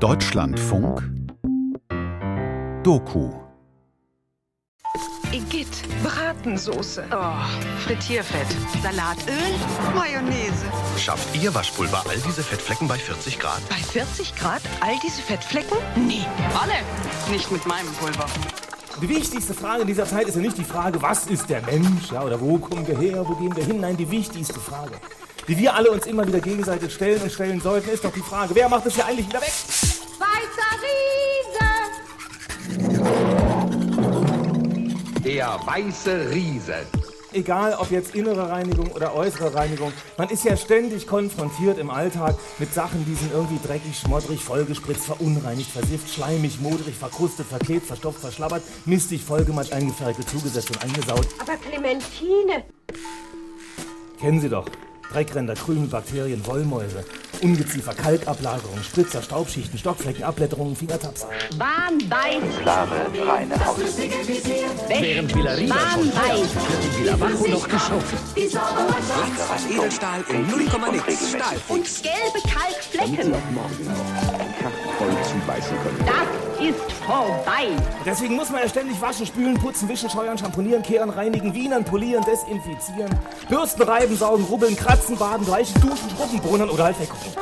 [0.00, 1.02] Deutschlandfunk
[2.82, 3.30] Doku
[5.32, 5.68] Igitt,
[6.02, 7.32] Bratensoße, oh,
[7.84, 8.46] Frittierfett,
[8.82, 9.34] Salatöl,
[9.94, 10.52] Mayonnaise.
[10.98, 13.66] Schafft Ihr Waschpulver all diese Fettflecken bei 40 Grad?
[13.70, 15.78] Bei 40 Grad all diese Fettflecken?
[15.96, 17.32] Nee, alle.
[17.32, 18.26] Nicht mit meinem Pulver.
[19.00, 22.12] Die wichtigste Frage in dieser Zeit ist ja nicht die Frage, was ist der Mensch,
[22.12, 23.80] ja, oder wo kommen wir her, wo gehen wir hin?
[23.80, 24.92] Nein, die wichtigste Frage,
[25.48, 28.54] die wir alle uns immer wieder gegenseitig stellen und stellen sollten, ist doch die Frage,
[28.54, 29.52] wer macht das hier eigentlich wieder weg?
[35.36, 36.86] Der weiße Riese.
[37.34, 42.36] Egal ob jetzt innere Reinigung oder äußere Reinigung, man ist ja ständig konfrontiert im Alltag
[42.58, 48.20] mit Sachen, die sind irgendwie dreckig, schmoddrig, vollgespritzt, verunreinigt, versifft, schleimig, modrig, verkrustet, verklebt, verstopft,
[48.20, 51.28] verschlabbert, mistig, vollgematscht, eingefärbt, zugesetzt und eingesaut.
[51.38, 52.64] Aber Clementine!
[54.18, 54.64] Kennen Sie doch.
[55.12, 57.04] Dreckränder, Krümel, Bakterien, Wollmäuse,
[57.42, 61.28] Ungeziefer, Kalkablagerung, Spritzer, Staubschichten, Stockflecken, Abblätterungen, Fingertapser.
[61.56, 62.62] Warnweiß!
[62.62, 63.78] klare, reine Haut.
[64.88, 66.54] Während Villarina schon Warnweiß!
[66.54, 68.20] wird in Villavajo noch geschaufelt.
[68.34, 70.58] Glanzreiches Edelstahl in 0,
[70.92, 71.56] nix Stahl.
[71.68, 73.34] Und gelbe Kalkflecken!
[74.98, 75.98] voll zubeißen können.
[76.06, 77.68] Das ist vorbei!
[78.04, 82.24] Deswegen muss man ja ständig waschen, spülen, putzen, wischen, scheuern, schamponieren, kehren, reinigen, wienern, polieren,
[82.24, 83.10] desinfizieren,
[83.48, 87.32] bürsten, reiben, saugen, rubbeln, kratzen, baden, bleichen, duschen, schrubben, bohnen oder halt weggucken.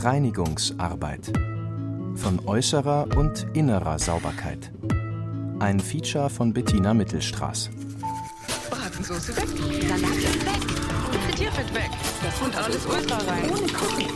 [0.00, 1.32] Reinigungsarbeit
[2.14, 4.70] von äußerer und innerer Sauberkeit.
[5.60, 7.70] Ein Feature von Bettina Mittelstraß.
[8.70, 9.48] Bratensoße weg,
[9.88, 11.90] Salatöl weg, Frittierfett weg.
[12.44, 13.48] Und alles ultra rein.
[13.48, 14.06] Ohne Kochen.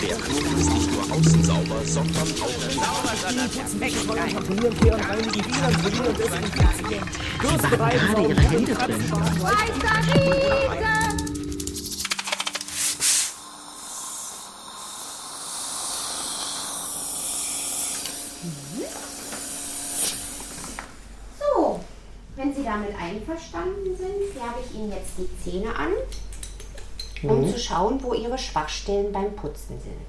[0.00, 2.46] Der Knoten ist nicht nur außen sauber, sondern auch
[3.52, 9.12] Putzen, wischen, scheuern, schamponieren, kehren, reinigen, wienern, polieren, desinfizieren, bürsten, reiben, saugen, rubbeln, kratzen.
[9.42, 10.94] Weißer Riese!
[21.38, 21.80] So,
[22.36, 23.85] wenn Sie damit einverstanden sind,
[24.46, 25.92] färbe ich Ihnen jetzt die Zähne an,
[27.22, 30.06] um zu schauen, wo Ihre Schwachstellen beim Putzen sind.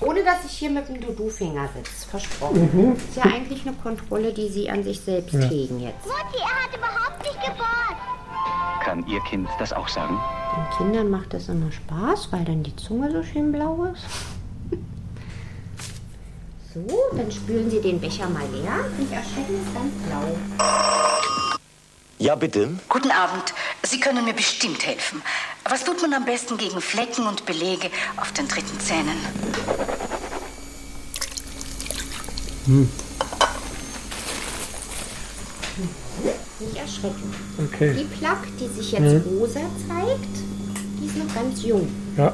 [0.00, 2.96] Ohne dass ich hier mit dem Dudu-Finger sitze, versprochen.
[2.96, 6.06] Ist ja eigentlich eine Kontrolle, die Sie an sich selbst hegen jetzt.
[6.06, 7.96] Mutti, er hat überhaupt nicht gebohrt.
[8.82, 10.18] Kann Ihr Kind das auch sagen?
[10.56, 14.04] Den Kindern macht das immer Spaß, weil dann die Zunge so schön blau ist.
[16.74, 18.86] So, dann spülen Sie den Becher mal leer.
[18.98, 21.51] Nicht erschrecken, ist ganz blau.
[22.22, 22.68] Ja, bitte.
[22.88, 23.52] Guten Abend.
[23.82, 25.20] Sie können mir bestimmt helfen.
[25.68, 29.18] Was tut man am besten gegen Flecken und Belege auf den dritten Zähnen?
[36.60, 37.34] Nicht erschrecken.
[37.80, 40.36] Die Plaque, die sich jetzt rosa zeigt,
[41.00, 41.92] die ist noch ganz jung.
[42.16, 42.32] Ja.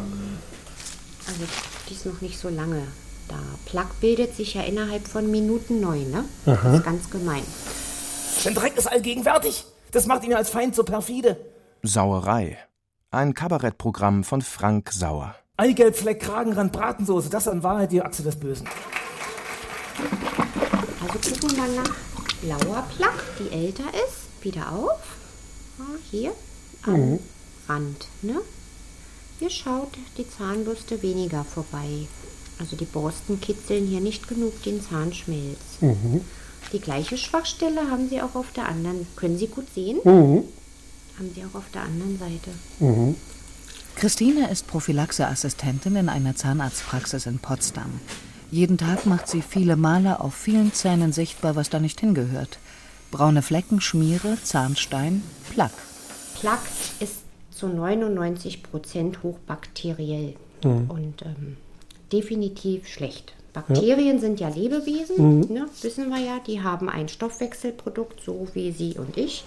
[1.27, 1.45] Also,
[1.89, 2.83] die ist noch nicht so lange
[3.27, 3.41] da.
[3.65, 6.27] Plaque bildet sich ja innerhalb von Minuten neu, ne?
[6.45, 7.45] Das ist ganz gemein.
[8.45, 9.65] Denn Dreck ist allgegenwärtig.
[9.93, 11.37] Das macht ihn ja als Feind so perfide.
[11.83, 12.59] Sauerei.
[13.11, 15.35] Ein Kabarettprogramm von Frank Sauer.
[15.57, 18.69] Eigelb, Fleck, Kragenrand, Bratensoße, das ist in Wahrheit die Achse des Bösen.
[21.01, 21.95] Also gucken wir mal nach
[22.43, 24.45] blauer Plaque, die älter ist.
[24.45, 25.01] Wieder auf.
[25.81, 26.33] Ah, Hier
[26.85, 27.19] am
[27.69, 28.07] Rand.
[28.23, 28.37] Ne?
[29.41, 32.07] Hier schaut die Zahnbürste weniger vorbei.
[32.61, 35.59] Also die Borsten kitzeln hier nicht genug den Zahnschmelz.
[36.73, 39.07] Die gleiche Schwachstelle haben Sie auch auf der anderen.
[39.17, 39.99] Können Sie gut sehen?
[40.05, 42.51] Haben Sie auch auf der anderen Seite.
[43.97, 48.01] Christine ist Prophylaxeassistentin in einer Zahnarztpraxis in Potsdam.
[48.51, 52.59] Jeden Tag macht sie viele Male auf vielen Zähnen sichtbar, was da nicht hingehört.
[53.11, 55.73] Braune Flecken, Schmiere, Zahnstein, Plaque.
[56.41, 56.69] Plaque
[57.01, 57.17] ist
[57.51, 61.57] zu 99 Prozent hochbakteriell und ähm,
[62.13, 63.35] definitiv schlecht.
[63.53, 68.95] Bakterien sind ja Lebewesen, ne, wissen wir ja, die haben ein Stoffwechselprodukt, so wie Sie
[68.99, 69.45] und ich.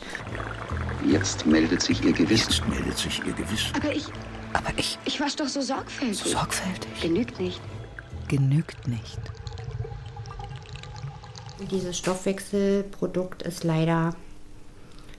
[1.08, 2.50] Jetzt meldet sich Ihr Gewissen.
[2.52, 3.74] Jetzt meldet sich Ihr Gewissen.
[3.76, 4.06] Aber ich,
[4.54, 6.18] Aber ich, ich wasch doch so sorgfältig.
[6.32, 7.62] sorgfältig, Genügt nicht.
[8.28, 9.20] genügt nicht.
[11.70, 14.16] Dieses Stoffwechselprodukt ist leider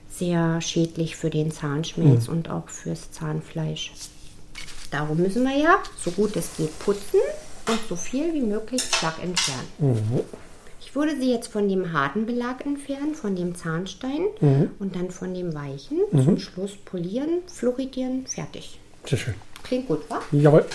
[0.09, 3.91] sehr schädlich für den Zahnschmelz und auch fürs Zahnfleisch.
[4.91, 7.19] Darum müssen wir ja, so gut es geht, putzen
[7.67, 9.67] und so viel wie möglich Plaque entfernen.
[10.79, 14.25] Ich würde sie jetzt von dem harten Belag entfernen, von dem Zahnstein
[14.79, 15.99] und dann von dem weichen.
[16.11, 18.79] Zum Schluss polieren, fluoridieren, fertig.
[19.05, 19.35] Sehr schön.
[19.63, 20.21] Klingt gut, wa?
[20.31, 20.65] Jawohl.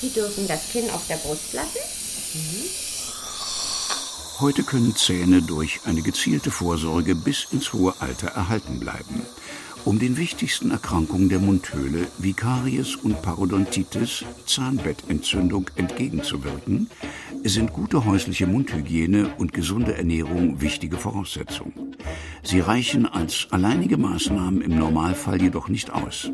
[0.00, 1.78] Sie dürfen das Kinn auf der Brust lassen.
[4.40, 9.24] Heute können Zähne durch eine gezielte Vorsorge bis ins hohe Alter erhalten bleiben.
[9.84, 16.88] Um den wichtigsten Erkrankungen der Mundhöhle wie Karies und Parodontitis, Zahnbettentzündung entgegenzuwirken,
[17.44, 21.96] sind gute häusliche Mundhygiene und gesunde Ernährung wichtige Voraussetzungen.
[22.42, 26.30] Sie reichen als alleinige Maßnahmen im Normalfall jedoch nicht aus.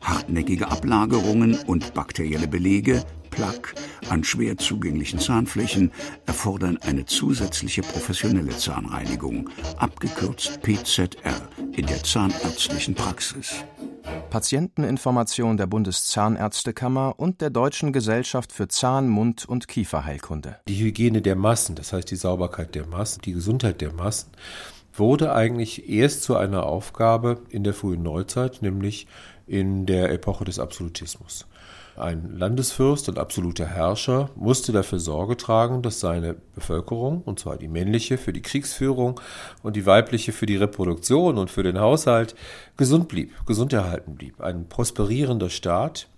[0.00, 3.04] Hartnäckige Ablagerungen und bakterielle Belege
[3.38, 3.74] Plaque
[4.10, 5.92] an schwer zugänglichen Zahnflächen
[6.26, 13.64] erfordern eine zusätzliche professionelle Zahnreinigung, abgekürzt PZR, in der zahnärztlichen Praxis.
[14.30, 20.56] Patienteninformation der Bundeszahnärztekammer und der Deutschen Gesellschaft für Zahn-, Mund- und Kieferheilkunde.
[20.66, 24.30] Die Hygiene der Massen, das heißt die Sauberkeit der Massen, die Gesundheit der Massen,
[24.92, 29.06] wurde eigentlich erst zu einer Aufgabe in der frühen Neuzeit, nämlich
[29.46, 31.46] in der Epoche des Absolutismus.
[31.98, 37.66] Ein Landesfürst und absoluter Herrscher musste dafür Sorge tragen, dass seine Bevölkerung, und zwar die
[37.66, 39.20] männliche für die Kriegsführung
[39.64, 42.36] und die weibliche für die Reproduktion und für den Haushalt,
[42.76, 44.40] gesund blieb, gesund erhalten blieb.
[44.40, 46.08] Ein prosperierender Staat,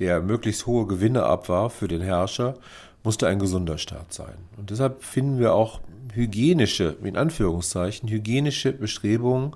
[0.00, 2.54] der möglichst hohe Gewinne abwarf für den Herrscher,
[3.04, 4.34] musste ein gesunder Staat sein.
[4.56, 5.80] Und deshalb finden wir auch
[6.14, 9.54] hygienische, in Anführungszeichen, hygienische Bestrebungen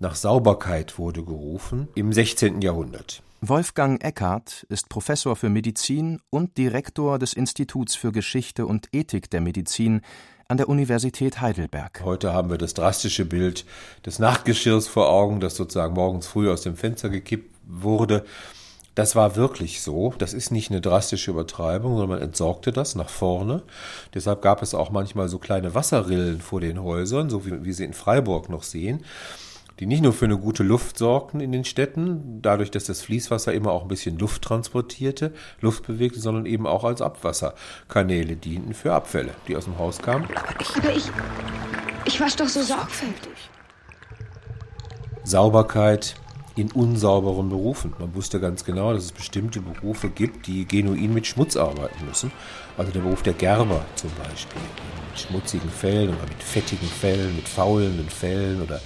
[0.00, 2.60] nach Sauberkeit wurde gerufen im 16.
[2.62, 3.22] Jahrhundert.
[3.44, 9.40] Wolfgang Eckhardt ist Professor für Medizin und Direktor des Instituts für Geschichte und Ethik der
[9.40, 10.02] Medizin
[10.46, 12.02] an der Universität Heidelberg.
[12.04, 13.66] Heute haben wir das drastische Bild
[14.06, 18.24] des Nachtgeschirrs vor Augen, das sozusagen morgens früh aus dem Fenster gekippt wurde.
[18.94, 20.14] Das war wirklich so.
[20.18, 23.64] Das ist nicht eine drastische Übertreibung, sondern man entsorgte das nach vorne.
[24.14, 27.86] Deshalb gab es auch manchmal so kleine Wasserrillen vor den Häusern, so wie wir sie
[27.86, 29.04] in Freiburg noch sehen
[29.80, 33.52] die nicht nur für eine gute Luft sorgten in den Städten, dadurch, dass das Fließwasser
[33.52, 38.92] immer auch ein bisschen Luft transportierte, Luft bewegte, sondern eben auch als Abwasserkanäle dienten für
[38.92, 40.26] Abfälle, die aus dem Haus kamen.
[40.34, 41.04] Aber ich, aber ich,
[42.04, 43.32] ich wasch doch so sorgfältig.
[45.24, 46.16] Sauberkeit
[46.56, 47.94] in unsauberen Berufen.
[47.98, 52.32] Man wusste ganz genau, dass es bestimmte Berufe gibt, die genuin mit Schmutz arbeiten müssen.
[52.76, 54.60] Also der Beruf der Gerber zum Beispiel.
[55.10, 58.80] Mit schmutzigen Fällen oder mit fettigen Fällen, mit faulenden Fällen oder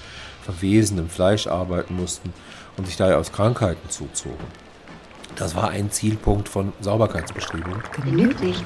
[0.46, 2.32] verwesenem Fleisch arbeiten mussten
[2.76, 4.44] und sich daher aus Krankheiten zuzogen.
[5.34, 7.82] Das war ein Zielpunkt von Sauberkeitsbestrebungen.
[8.04, 8.64] Genügt nicht.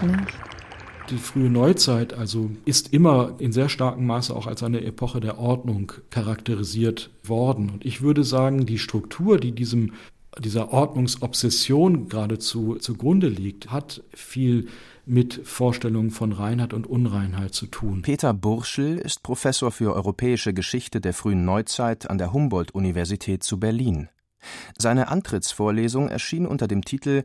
[1.09, 5.39] Die frühe Neuzeit also ist immer in sehr starkem Maße auch als eine Epoche der
[5.39, 7.71] Ordnung charakterisiert worden.
[7.71, 9.93] Und ich würde sagen, die Struktur, die diesem
[10.39, 14.69] dieser Ordnungsobsession geradezu zugrunde liegt, hat viel
[15.11, 18.03] mit Vorstellungen von Reinheit und Unreinheit zu tun.
[18.03, 24.09] Peter Burschel ist Professor für europäische Geschichte der frühen Neuzeit an der Humboldt-Universität zu Berlin.
[24.79, 27.25] Seine Antrittsvorlesung erschien unter dem Titel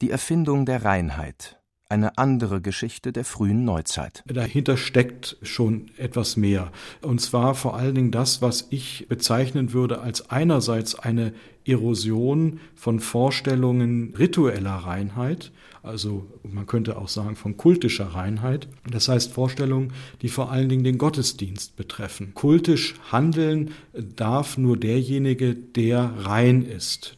[0.00, 1.58] Die Erfindung der Reinheit
[1.92, 4.24] eine andere Geschichte der frühen Neuzeit.
[4.26, 6.72] Dahinter steckt schon etwas mehr.
[7.02, 11.34] Und zwar vor allen Dingen das, was ich bezeichnen würde als einerseits eine
[11.66, 15.52] Erosion von Vorstellungen ritueller Reinheit,
[15.82, 18.68] also man könnte auch sagen von kultischer Reinheit.
[18.90, 19.92] Das heißt Vorstellungen,
[20.22, 22.34] die vor allen Dingen den Gottesdienst betreffen.
[22.34, 27.16] Kultisch handeln darf nur derjenige, der rein ist.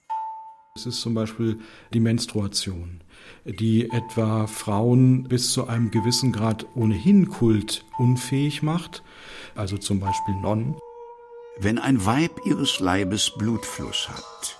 [0.76, 1.58] Es ist zum Beispiel
[1.92, 3.00] die Menstruation
[3.44, 9.02] die etwa Frauen bis zu einem gewissen Grad ohnehin Kult unfähig macht,
[9.54, 10.76] also zum Beispiel Nonnen.
[11.58, 14.58] Wenn ein Weib ihres Leibes Blutfluss hat,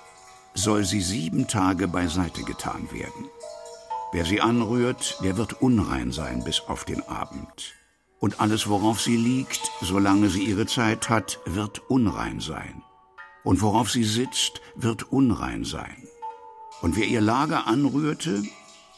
[0.55, 3.29] soll sie sieben Tage beiseite getan werden.
[4.15, 7.75] Wer sie anrührt, der wird unrein sein bis auf den Abend.
[8.21, 12.85] Und alles, worauf sie liegt, solange sie ihre Zeit hat, wird unrein sein.
[13.43, 16.07] Und worauf sie sitzt, wird unrein sein.
[16.81, 18.45] Und wer ihr Lager anrührte,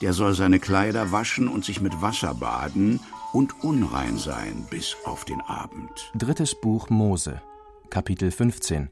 [0.02, 3.00] der soll seine Kleider waschen und sich mit Wasser baden
[3.32, 6.12] und unrein sein bis auf den Abend.
[6.14, 7.40] Drittes Buch Mose,
[7.88, 8.90] Kapitel 15,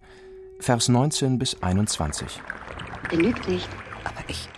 [0.59, 2.41] Vers 19 bis 21.
[3.11, 3.69] Genügt nicht,
[4.05, 4.49] aber ich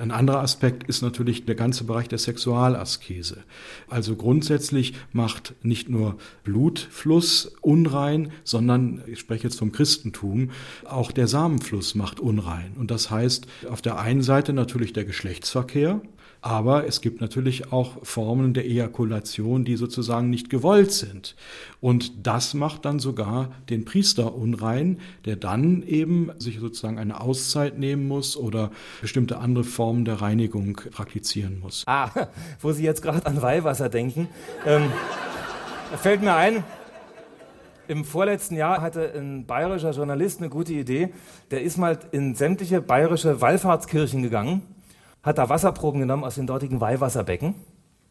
[0.00, 3.44] ein anderer Aspekt ist natürlich der ganze Bereich der Sexualaskese.
[3.88, 10.50] Also grundsätzlich macht nicht nur Blutfluss unrein, sondern, ich spreche jetzt vom Christentum,
[10.84, 12.72] auch der Samenfluss macht unrein.
[12.78, 16.00] Und das heißt auf der einen Seite natürlich der Geschlechtsverkehr,
[16.42, 21.36] aber es gibt natürlich auch Formen der Ejakulation, die sozusagen nicht gewollt sind.
[21.80, 27.78] Und das macht dann sogar den Priester unrein, der dann eben sich sozusagen eine Auszeit
[27.78, 28.70] nehmen muss oder
[29.00, 31.84] bestimmte andere Formen der Reinigung praktizieren muss.
[31.86, 32.10] Ah,
[32.60, 34.28] wo Sie jetzt gerade an Weihwasser denken.
[34.66, 34.90] Ähm,
[35.96, 36.64] fällt mir ein,
[37.88, 41.12] im vorletzten Jahr hatte ein bayerischer Journalist eine gute Idee.
[41.50, 44.62] Der ist mal in sämtliche bayerische Wallfahrtskirchen gegangen
[45.22, 47.54] hat da Wasserproben genommen aus den dortigen Weihwasserbecken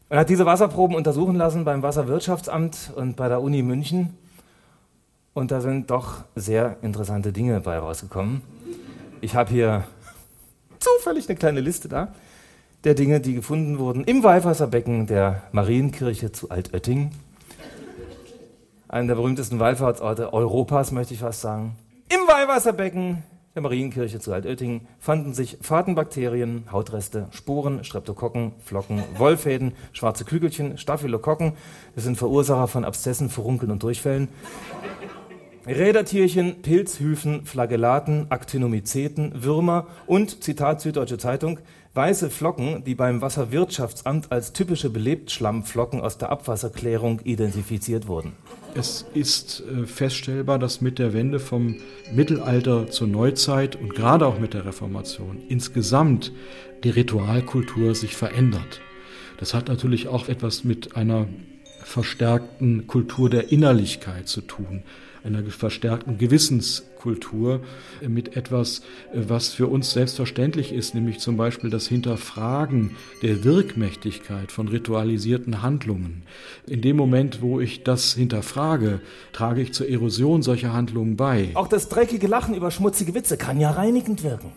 [0.08, 4.16] Und hat diese Wasserproben untersuchen lassen beim Wasserwirtschaftsamt und bei der Uni München.
[5.34, 8.42] Und da sind doch sehr interessante Dinge bei rausgekommen.
[9.20, 9.84] Ich habe hier
[10.78, 12.08] zufällig eine kleine Liste da
[12.84, 17.10] der Dinge, die gefunden wurden im Weihwasserbecken der Marienkirche zu Altötting.
[18.88, 21.76] Einer der berühmtesten Wallfahrtsorte Europas, möchte ich fast sagen.
[22.08, 23.22] Im Weihwasserbecken
[23.54, 31.54] der Marienkirche zu Altötting fanden sich Fadenbakterien, Hautreste, Sporen, Streptokokken, Flocken, Wollfäden, schwarze Kügelchen, Staphylokokken.
[31.96, 34.28] Das sind Verursacher von Abszessen, Furunkeln und Durchfällen.
[35.66, 41.58] Rädertierchen, Pilzhyphen, Flagellaten, Actinomyceten, Würmer und, Zitat Süddeutsche Zeitung,
[41.94, 48.32] weiße Flocken, die beim Wasserwirtschaftsamt als typische Belebtschlammflocken aus der Abwasserklärung identifiziert wurden.
[48.74, 51.76] Es ist äh, feststellbar, dass mit der Wende vom
[52.12, 56.32] Mittelalter zur Neuzeit und gerade auch mit der Reformation insgesamt
[56.84, 58.80] die Ritualkultur sich verändert.
[59.38, 61.26] Das hat natürlich auch etwas mit einer
[61.82, 64.82] verstärkten Kultur der Innerlichkeit zu tun
[65.24, 67.60] einer verstärkten Gewissenskultur
[68.06, 74.68] mit etwas, was für uns selbstverständlich ist, nämlich zum Beispiel das Hinterfragen der Wirkmächtigkeit von
[74.68, 76.22] ritualisierten Handlungen.
[76.66, 79.00] In dem Moment, wo ich das hinterfrage,
[79.32, 81.50] trage ich zur Erosion solcher Handlungen bei.
[81.54, 84.52] Auch das dreckige Lachen über schmutzige Witze kann ja reinigend wirken.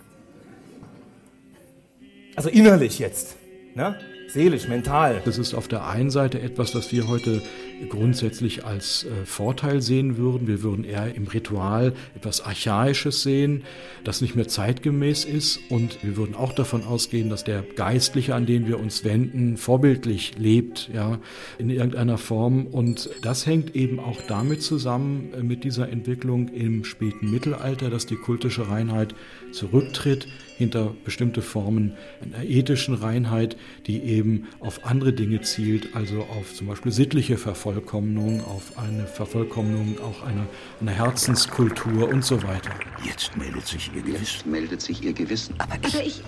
[2.36, 3.36] Also innerlich jetzt.
[3.76, 3.96] Ne?
[4.34, 5.22] seelisch, mental.
[5.26, 7.42] Das ist auf der einen Seite etwas, das wir heute
[7.90, 10.48] grundsätzlich als äh, Vorteil sehen würden.
[10.48, 13.64] Wir würden eher im Ritual etwas Archaisches sehen,
[14.04, 15.60] das nicht mehr zeitgemäß ist.
[15.70, 20.38] Und wir würden auch davon ausgehen, dass der Geistliche, an den wir uns wenden, vorbildlich
[20.38, 21.20] lebt, ja,
[21.58, 22.68] in irgendeiner Form.
[22.68, 28.06] Und das hängt eben auch damit zusammen äh, mit dieser Entwicklung im späten Mittelalter, dass
[28.06, 29.16] die kultische Reinheit
[29.52, 30.28] zurücktritt
[30.58, 36.68] hinter bestimmte Formen einer ethischen Reinheit, die eben auf andere Dinge zielt, also auf zum
[36.68, 40.46] Beispiel sittliche Vervollkommnung, auf eine Vervollkommnung auch einer,
[40.82, 42.72] einer Herzenskultur und so weiter.
[43.06, 44.22] Jetzt meldet sich ihr Gewissen.
[44.22, 45.56] Jetzt meldet sich ihr Gewissen.
[45.60, 46.22] Aber ich,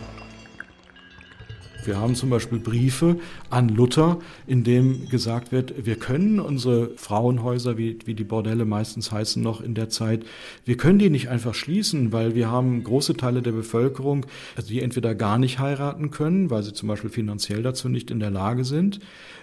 [1.86, 3.18] wir haben zum Beispiel Briefe
[3.50, 9.12] an Luther, in dem gesagt wird, wir können unsere Frauenhäuser, wie, wie die Bordelle meistens
[9.12, 10.26] heißen noch in der Zeit,
[10.64, 14.26] wir können die nicht einfach schließen, weil wir haben große Teile der Bevölkerung,
[14.56, 18.20] also die entweder gar nicht heiraten können, weil sie zum Beispiel finanziell dazu nicht in
[18.20, 19.00] der Lage sind,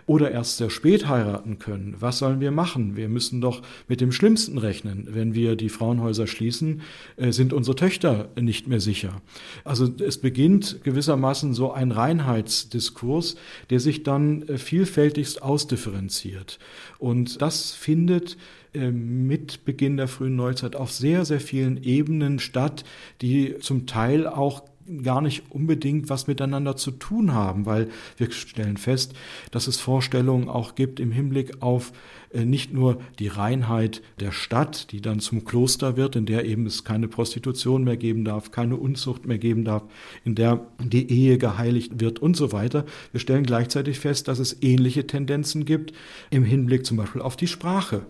[0.06, 1.96] oder erst sehr spät heiraten können.
[2.00, 2.96] Was sollen wir machen?
[2.96, 5.08] Wir müssen doch mit dem Schlimmsten rechnen.
[5.10, 6.82] Wenn wir die Frauenhäuser schließen,
[7.16, 9.22] äh, sind unsere Töchter nicht mehr sicher.
[9.64, 13.36] Also es beginnt gewissermaßen so ein Reinheit Einheitsdiskurs,
[13.70, 16.58] der sich dann äh, vielfältigst ausdifferenziert.
[16.98, 18.36] Und das findet
[18.74, 22.84] äh, mit Beginn der frühen Neuzeit auf sehr, sehr vielen Ebenen statt,
[23.20, 24.62] die zum Teil auch
[25.02, 29.14] gar nicht unbedingt was miteinander zu tun haben, weil wir stellen fest,
[29.50, 31.92] dass es Vorstellungen auch gibt im Hinblick auf
[32.32, 36.66] äh, nicht nur die Reinheit der Stadt, die dann zum Kloster wird, in der eben
[36.66, 39.82] es keine Prostitution mehr geben darf, keine Unzucht mehr geben darf,
[40.24, 42.84] in der die Ehe geheiligt wird und so weiter.
[43.12, 45.92] Wir stellen gleichzeitig fest, dass es ähnliche Tendenzen gibt
[46.30, 48.06] im Hinblick zum Beispiel auf die Sprache,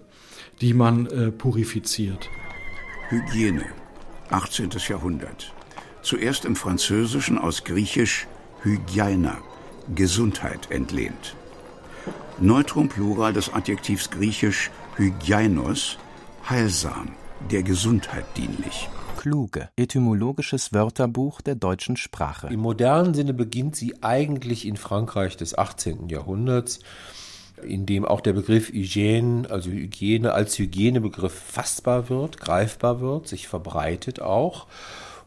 [0.61, 2.29] die man äh, purifiziert.
[3.09, 3.65] Hygiene,
[4.31, 4.71] 18.
[4.89, 5.53] Jahrhundert.
[6.03, 8.27] Zuerst im Französischen aus Griechisch
[8.63, 9.39] Hygiena,
[9.95, 11.37] Gesundheit entlehnt.
[12.41, 15.99] Neutrum Plural des Adjektivs griechisch hygienos,
[16.49, 17.13] heilsam,
[17.53, 18.89] der Gesundheit dienlich.
[19.17, 22.49] Kluge, etymologisches Wörterbuch der deutschen Sprache.
[22.49, 26.09] Im modernen Sinne beginnt sie eigentlich in Frankreich des 18.
[26.09, 26.81] Jahrhunderts,
[27.63, 33.47] in dem auch der Begriff Hygiene, also Hygiene als Hygienebegriff fassbar wird, greifbar wird, sich
[33.47, 34.67] verbreitet auch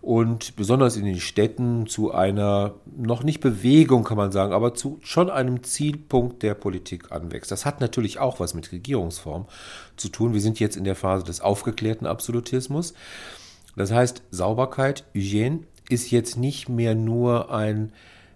[0.05, 4.99] und besonders in den Städten zu einer, noch nicht Bewegung kann man sagen, aber zu
[5.01, 7.49] schon einem Zielpunkt der Politik anwächst.
[7.49, 9.47] Das hat natürlich auch was mit Regierungsform
[9.97, 10.35] zu tun.
[10.35, 12.93] Wir sind jetzt in der Phase des aufgeklärten Absolutismus.
[13.75, 17.91] Das heißt, Sauberkeit, Hygiene ist jetzt nicht mehr nur ein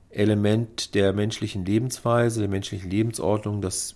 [0.10, 3.96] Element der menschlichen Lebensweise, der menschlichen Lebensordnung, das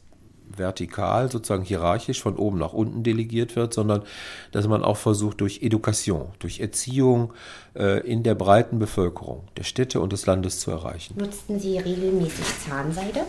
[0.56, 4.04] vertikal, sozusagen hierarchisch von oben nach unten delegiert wird, sondern
[4.52, 7.34] dass man auch versucht, durch Education, durch Erziehung
[7.76, 11.16] äh, in der breiten Bevölkerung der Städte und des Landes zu erreichen.
[11.18, 13.22] Nutzten Sie regelmäßig Zahnseide?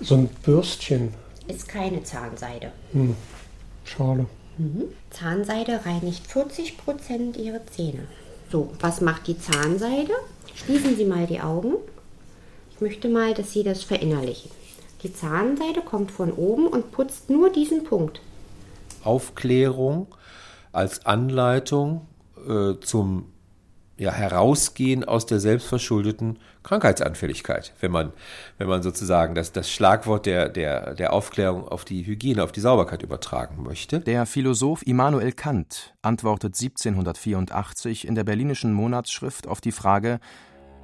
[0.00, 1.14] So ein Bürstchen.
[1.48, 2.72] Ist keine Zahnseide.
[2.92, 3.16] Hm.
[3.84, 4.26] Schade.
[4.58, 4.84] Mhm.
[5.10, 8.06] Zahnseide reinigt 40 Prozent Ihrer Zähne.
[8.50, 10.12] So, was macht die Zahnseide?
[10.54, 11.74] Schließen Sie mal die Augen.
[12.70, 14.50] Ich möchte mal, dass Sie das verinnerlichen.
[15.02, 18.20] Die Zahnseide kommt von oben und putzt nur diesen Punkt.
[19.02, 20.06] Aufklärung
[20.70, 22.06] als Anleitung
[22.48, 23.26] äh, zum
[23.98, 28.12] ja, herausgehen aus der selbstverschuldeten Krankheitsanfälligkeit, wenn man,
[28.58, 32.60] wenn man sozusagen das, das Schlagwort der, der, der Aufklärung auf die Hygiene, auf die
[32.60, 34.00] Sauberkeit übertragen möchte.
[34.00, 40.20] Der Philosoph Immanuel Kant antwortet 1784 in der Berlinischen Monatsschrift auf die Frage,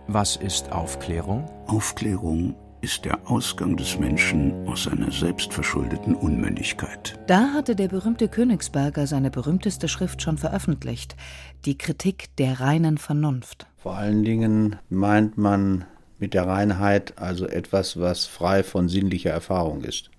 [0.06, 1.50] was ist Aufklärung?
[1.66, 7.18] Aufklärung ist der Ausgang des Menschen aus seiner selbstverschuldeten Unmündigkeit.
[7.26, 11.16] Da hatte der berühmte Königsberger seine berühmteste Schrift schon veröffentlicht,
[11.64, 13.66] die Kritik der reinen Vernunft.
[13.78, 15.87] Vor allen Dingen meint man
[16.18, 20.11] mit der Reinheit also etwas, was frei von sinnlicher Erfahrung ist.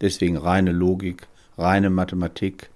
[0.00, 2.70] Deswegen reine Logik, reine Mathematik.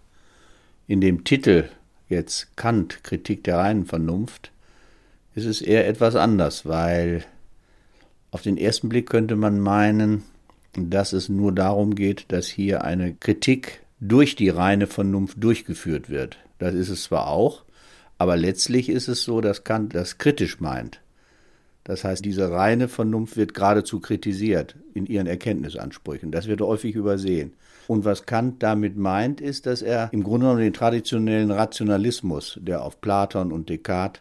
[0.87, 1.69] In dem Titel
[2.09, 4.53] jetzt Kant Kritik der reinen Vernunft
[5.35, 7.25] ist es eher etwas anders, weil
[8.31, 10.23] auf den ersten Blick könnte man meinen,
[10.75, 16.39] dass es nur darum geht, dass hier eine Kritik durch die reine Vernunft durchgeführt wird.
[16.59, 17.65] Das ist es zwar auch,
[18.19, 21.01] aber letztlich ist es so, dass Kant das kritisch meint.
[21.85, 26.31] Das heißt, diese reine Vernunft wird geradezu kritisiert in ihren Erkenntnisansprüchen.
[26.31, 27.55] Das wird häufig übersehen.
[27.87, 32.83] Und was Kant damit meint, ist, dass er im Grunde genommen den traditionellen Rationalismus, der
[32.83, 34.21] auf Platon und Descartes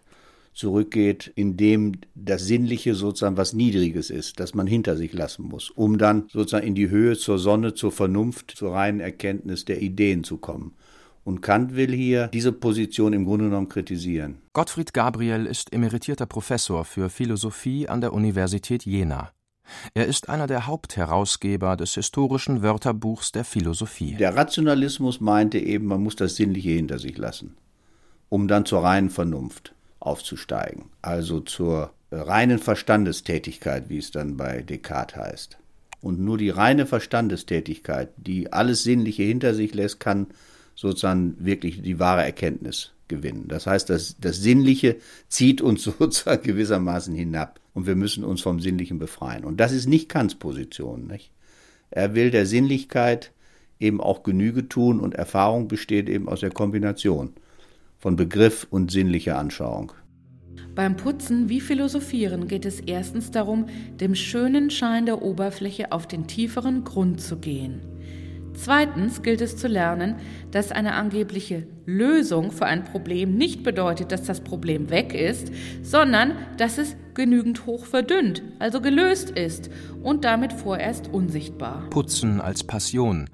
[0.57, 5.69] zurückgeht, in dem das Sinnliche sozusagen was Niedriges ist, das man hinter sich lassen muss,
[5.69, 10.23] um dann sozusagen in die Höhe zur Sonne, zur Vernunft, zur reinen Erkenntnis der Ideen
[10.23, 10.73] zu kommen.
[11.23, 14.37] Und Kant will hier diese Position im Grunde genommen kritisieren.
[14.53, 19.31] Gottfried Gabriel ist emeritierter Professor für Philosophie an der Universität Jena.
[19.93, 24.15] Er ist einer der Hauptherausgeber des historischen Wörterbuchs der Philosophie.
[24.15, 27.57] Der Rationalismus meinte eben, man muss das Sinnliche hinter sich lassen,
[28.29, 35.17] um dann zur reinen Vernunft aufzusteigen, also zur reinen Verstandestätigkeit, wie es dann bei Descartes
[35.17, 35.57] heißt.
[36.01, 40.27] Und nur die reine Verstandestätigkeit, die alles Sinnliche hinter sich lässt, kann
[40.75, 43.47] sozusagen wirklich die wahre Erkenntnis gewinnen.
[43.47, 48.59] Das heißt, das, das Sinnliche zieht uns sozusagen gewissermaßen hinab und wir müssen uns vom
[48.59, 49.43] Sinnlichen befreien.
[49.43, 51.07] Und das ist nicht Kants Position.
[51.07, 51.31] Nicht?
[51.89, 53.31] Er will der Sinnlichkeit
[53.79, 57.33] eben auch Genüge tun und Erfahrung besteht eben aus der Kombination
[57.97, 59.91] von Begriff und sinnlicher Anschauung.
[60.75, 63.65] Beim Putzen wie Philosophieren geht es erstens darum,
[63.99, 67.81] dem schönen Schein der Oberfläche auf den tieferen Grund zu gehen.
[68.53, 70.15] Zweitens gilt es zu lernen,
[70.49, 75.51] dass eine angebliche Lösung für ein Problem nicht bedeutet, dass das Problem weg ist,
[75.83, 79.69] sondern dass es genügend hoch verdünnt, also gelöst ist
[80.01, 81.87] und damit vorerst unsichtbar.
[81.91, 83.29] Putzen als Passion.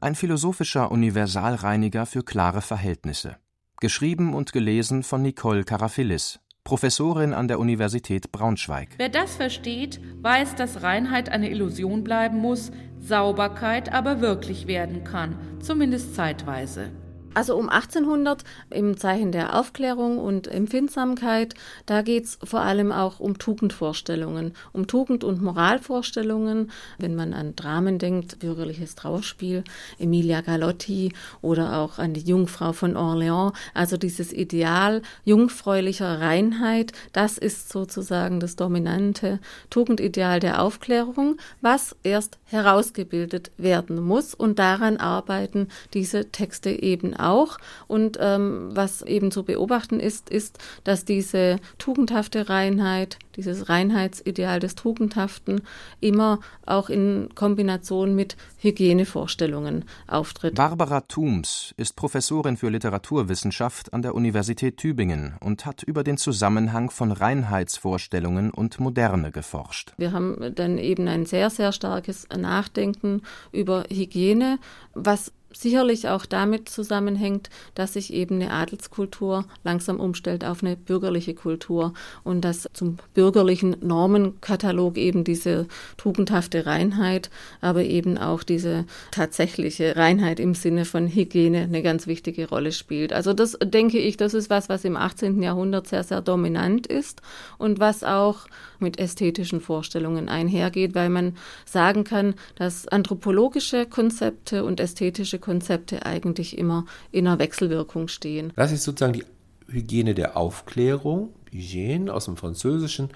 [0.00, 3.36] Ein philosophischer Universalreiniger für klare Verhältnisse.
[3.80, 8.90] Geschrieben und gelesen von Nicole Karafillis, Professorin an der Universität Braunschweig.
[8.98, 15.38] Wer das versteht, weiß, dass Reinheit eine Illusion bleiben muss, Sauberkeit aber wirklich werden kann,
[15.60, 16.90] zumindest zeitweise.
[17.32, 21.54] Also um 1800 im Zeichen der Aufklärung und Empfindsamkeit,
[21.86, 26.72] da geht es vor allem auch um Tugendvorstellungen, um Tugend- und Moralvorstellungen.
[26.98, 29.62] Wenn man an Dramen denkt, bürgerliches Trauerspiel,
[30.00, 37.38] Emilia Galotti oder auch an die Jungfrau von Orléans, also dieses Ideal jungfräulicher Reinheit, das
[37.38, 39.38] ist sozusagen das dominante
[39.70, 47.58] Tugendideal der Aufklärung, was erst herausgebildet werden muss und daran arbeiten diese Texte eben auch.
[47.86, 54.74] Und ähm, was eben zu beobachten ist, ist, dass diese tugendhafte Reinheit, dieses Reinheitsideal des
[54.74, 55.62] Tugendhaften
[56.00, 60.54] immer auch in Kombination mit Hygienevorstellungen auftritt.
[60.54, 66.90] Barbara Thums ist Professorin für Literaturwissenschaft an der Universität Tübingen und hat über den Zusammenhang
[66.90, 69.92] von Reinheitsvorstellungen und Moderne geforscht.
[69.96, 74.58] Wir haben dann eben ein sehr, sehr starkes Nachdenken über Hygiene,
[74.94, 81.34] was sicherlich auch damit zusammenhängt, dass sich eben eine Adelskultur langsam umstellt auf eine bürgerliche
[81.34, 89.96] Kultur und dass zum bürgerlichen Normenkatalog eben diese tugendhafte Reinheit, aber eben auch diese tatsächliche
[89.96, 93.12] Reinheit im Sinne von Hygiene eine ganz wichtige Rolle spielt.
[93.12, 95.42] Also das denke ich, das ist was, was im 18.
[95.42, 97.22] Jahrhundert sehr, sehr dominant ist
[97.58, 98.46] und was auch
[98.78, 101.36] mit ästhetischen Vorstellungen einhergeht, weil man
[101.66, 108.52] sagen kann, dass anthropologische Konzepte und ästhetische Konzepte eigentlich immer in einer Wechselwirkung stehen.
[108.56, 109.24] Das ist sozusagen die
[109.68, 113.10] Hygiene der Aufklärung, Hygiene aus dem Französischen,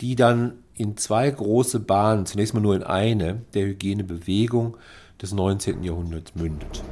[0.00, 4.76] die dann in zwei große Bahnen, zunächst mal nur in eine, der Hygienebewegung
[5.22, 5.82] des 19.
[5.82, 6.82] Jahrhunderts mündet.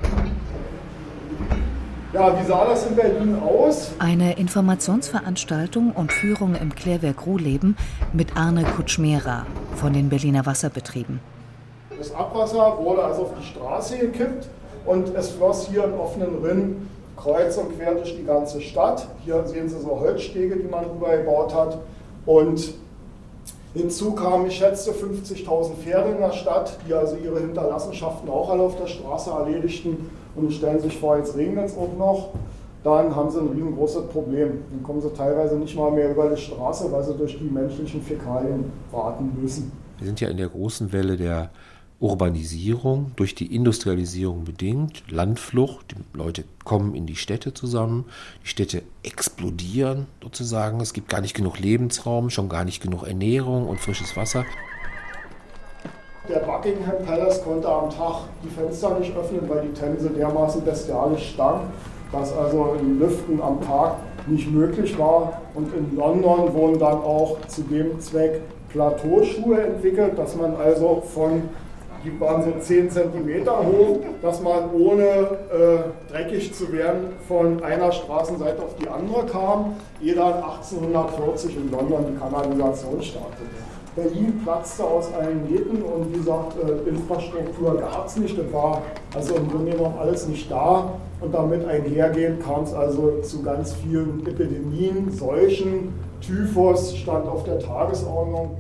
[2.13, 3.93] Ja, wie sah das in Berlin aus?
[3.99, 7.75] Eine Informationsveranstaltung und Führung im Klärwerk Ruhleben
[8.13, 11.21] mit Arne Kutschmera von den Berliner Wasserbetrieben.
[12.03, 14.49] Das Abwasser wurde also auf die Straße gekippt
[14.87, 19.07] und es floss hier in offenen Rinnen kreuz und quer durch die ganze Stadt.
[19.25, 21.79] Hier sehen Sie so Holzstege, die man übergebaut hat.
[22.27, 22.75] Und
[23.73, 28.63] hinzu kamen, ich schätze, 50.000 Pferde in der Stadt, die also ihre Hinterlassenschaften auch alle
[28.63, 30.11] auf der Straße erledigten.
[30.35, 32.31] Und stellen sich vor, jetzt regnet es auch noch.
[32.83, 34.65] Dann haben sie ein riesengroßes Problem.
[34.73, 38.03] Dann kommen sie teilweise nicht mal mehr über die Straße, weil sie durch die menschlichen
[38.03, 39.71] Fäkalien warten müssen.
[39.99, 41.51] Wir sind ja in der großen Welle der
[42.03, 48.07] Urbanisierung, durch die Industrialisierung bedingt, Landflucht, die Leute kommen in die Städte zusammen,
[48.43, 53.69] die Städte explodieren sozusagen, es gibt gar nicht genug Lebensraum, schon gar nicht genug Ernährung
[53.69, 54.45] und frisches Wasser.
[56.29, 61.35] Der Buckingham Palace konnte am Tag die Fenster nicht öffnen, weil die Themse dermaßen bestialisch
[61.35, 61.63] stank,
[62.11, 65.41] dass also ein Lüften am Tag nicht möglich war.
[65.55, 71.43] Und in London wurden dann auch zu dem Zweck Plateauschuhe entwickelt, dass man also von
[72.05, 77.93] die waren so 10 cm hoch, dass man ohne äh, dreckig zu werden von einer
[77.93, 83.73] Straßenseite auf die andere kam, ehe dann 1840 in London die Kanalisation startete.
[83.95, 88.39] Berlin platzte aus allen Nähten und wie gesagt, äh, Infrastruktur gab es nicht.
[88.39, 88.83] Das war
[89.15, 90.95] also im Grunde genommen alles nicht da.
[91.21, 97.59] Und damit einhergehend kam es also zu ganz vielen Epidemien, Seuchen, Typhus stand auf der
[97.59, 98.57] Tagesordnung.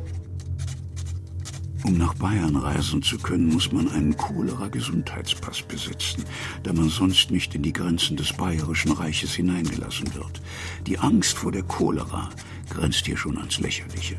[1.85, 6.25] Um nach Bayern reisen zu können, muss man einen Cholera-Gesundheitspass besitzen,
[6.62, 10.40] da man sonst nicht in die Grenzen des Bayerischen Reiches hineingelassen wird.
[10.87, 12.31] Die Angst vor der Cholera
[12.71, 14.16] grenzt hier schon ans Lächerliche.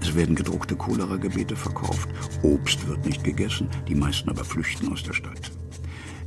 [0.00, 2.08] Es werden gedruckte Cholera-Gebete verkauft,
[2.42, 5.52] Obst wird nicht gegessen, die meisten aber flüchten aus der Stadt.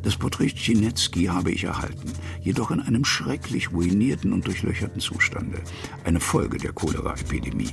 [0.03, 5.61] Das Porträt Chinetzky habe ich erhalten, jedoch in einem schrecklich ruinierten und durchlöcherten Zustande,
[6.05, 7.69] eine Folge der Cholera-Epidemie.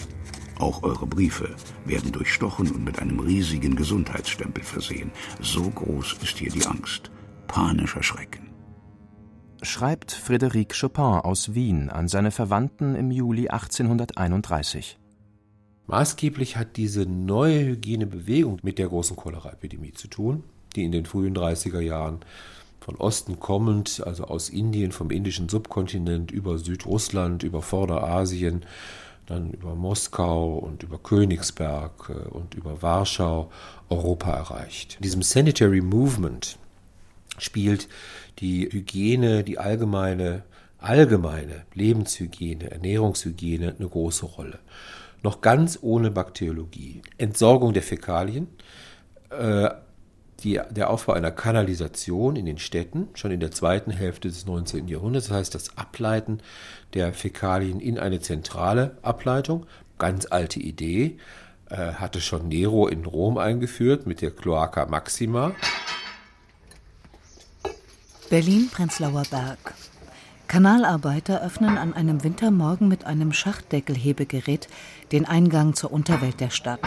[0.58, 5.12] Auch eure Briefe werden durchstochen und mit einem riesigen Gesundheitsstempel versehen.
[5.40, 7.10] So groß ist hier die Angst.
[7.46, 8.48] Panischer Schrecken.
[9.62, 14.98] Schreibt Frédéric Chopin aus Wien an seine Verwandten im Juli 1831.
[15.86, 20.44] Maßgeblich hat diese neue Hygienebewegung mit der großen Cholera-Epidemie zu tun,
[20.76, 22.20] die in den frühen 30er Jahren
[22.78, 28.64] von Osten kommend, also aus Indien, vom indischen Subkontinent über Südrussland, über Vorderasien,
[29.28, 33.50] dann über Moskau und über Königsberg äh, und über Warschau
[33.88, 34.96] Europa erreicht.
[34.96, 36.58] In diesem Sanitary Movement
[37.38, 37.88] spielt
[38.38, 40.44] die Hygiene, die allgemeine,
[40.78, 44.58] allgemeine Lebenshygiene, Ernährungshygiene eine große Rolle.
[45.22, 47.02] Noch ganz ohne Bakteriologie.
[47.18, 48.48] Entsorgung der Fäkalien,
[49.30, 49.68] äh,
[50.40, 54.86] die, der Aufbau einer Kanalisation in den Städten, schon in der zweiten Hälfte des 19.
[54.86, 56.40] Jahrhunderts, das heißt das Ableiten
[56.94, 59.66] der Fäkalien in eine zentrale Ableitung,
[59.98, 61.18] ganz alte Idee,
[61.70, 65.52] äh, hatte schon Nero in Rom eingeführt mit der Cloaca Maxima.
[68.30, 69.74] Berlin-Prenzlauer Berg.
[70.46, 74.68] Kanalarbeiter öffnen an einem Wintermorgen mit einem Schachtdeckelhebegerät
[75.12, 76.80] den Eingang zur Unterwelt der Stadt.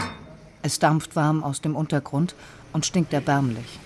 [0.62, 2.34] Es dampft warm aus dem Untergrund
[2.72, 3.78] und stinkt erbärmlich.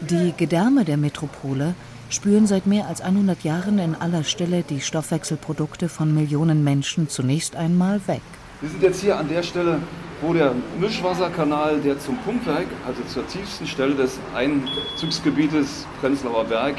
[0.00, 1.74] Die Gedärme der Metropole
[2.10, 7.56] spüren seit mehr als 100 Jahren in aller Stille die Stoffwechselprodukte von Millionen Menschen zunächst
[7.56, 8.20] einmal weg.
[8.60, 9.80] Wir sind jetzt hier an der Stelle,
[10.22, 16.76] wo der Mischwasserkanal, der zum Pumpwerk, also zur tiefsten Stelle des Einzugsgebietes Prenzlauer Berg,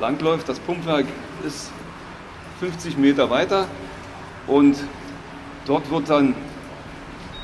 [0.00, 0.48] langläuft.
[0.48, 1.06] Das Pumpwerk
[1.46, 1.70] ist
[2.60, 3.66] 50 Meter weiter
[4.46, 4.76] und
[5.66, 6.34] dort wird dann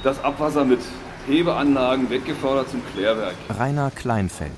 [0.03, 0.81] das Abwasser mit
[1.29, 3.35] Hebeanlagen weggefordert zum Klärwerk.
[3.51, 4.51] Rainer Kleinfeld,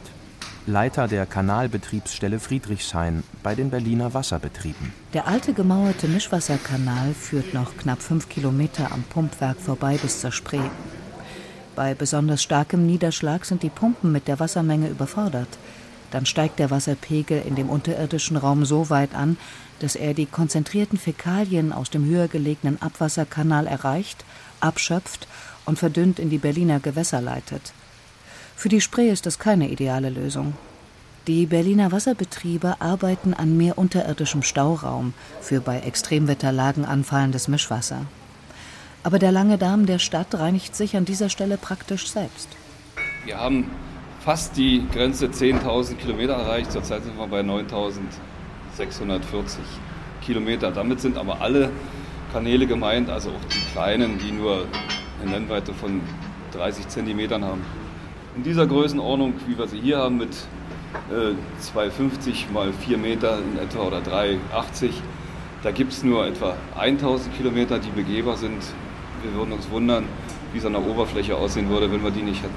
[0.66, 4.92] Leiter der Kanalbetriebsstelle Friedrichshain bei den Berliner Wasserbetrieben.
[5.12, 10.70] Der alte gemauerte Mischwasserkanal führt noch knapp fünf Kilometer am Pumpwerk vorbei bis zur Spree.
[11.74, 15.48] Bei besonders starkem Niederschlag sind die Pumpen mit der Wassermenge überfordert.
[16.12, 19.38] Dann steigt der Wasserpegel in dem unterirdischen Raum so weit an,
[19.80, 24.24] dass er die konzentrierten Fäkalien aus dem höher gelegenen Abwasserkanal erreicht,
[24.60, 25.26] abschöpft
[25.70, 27.72] und verdünnt in die Berliner Gewässer leitet.
[28.56, 30.54] Für die Spree ist das keine ideale Lösung.
[31.28, 38.06] Die Berliner Wasserbetriebe arbeiten an mehr unterirdischem Stauraum für bei Extremwetterlagen anfallendes Mischwasser.
[39.04, 42.48] Aber der lange Darm der Stadt reinigt sich an dieser Stelle praktisch selbst.
[43.24, 43.70] Wir haben
[44.24, 46.72] fast die Grenze 10.000 Kilometer erreicht.
[46.72, 49.58] Zurzeit sind wir bei 9.640
[50.20, 50.72] Kilometer.
[50.72, 51.70] Damit sind aber alle
[52.32, 54.66] Kanäle gemeint, also auch die kleinen, die nur
[55.20, 56.00] eine Nennweite von
[56.52, 57.62] 30 Zentimetern haben.
[58.36, 60.30] In dieser Größenordnung, wie wir sie hier haben, mit
[61.10, 64.92] äh, 250 mal 4 Meter in etwa oder 380,
[65.62, 68.62] da gibt es nur etwa 1000 Kilometer, die begehbar sind.
[69.22, 70.04] Wir würden uns wundern,
[70.52, 72.54] wie es an der Oberfläche aussehen würde, wenn wir die nicht hätten.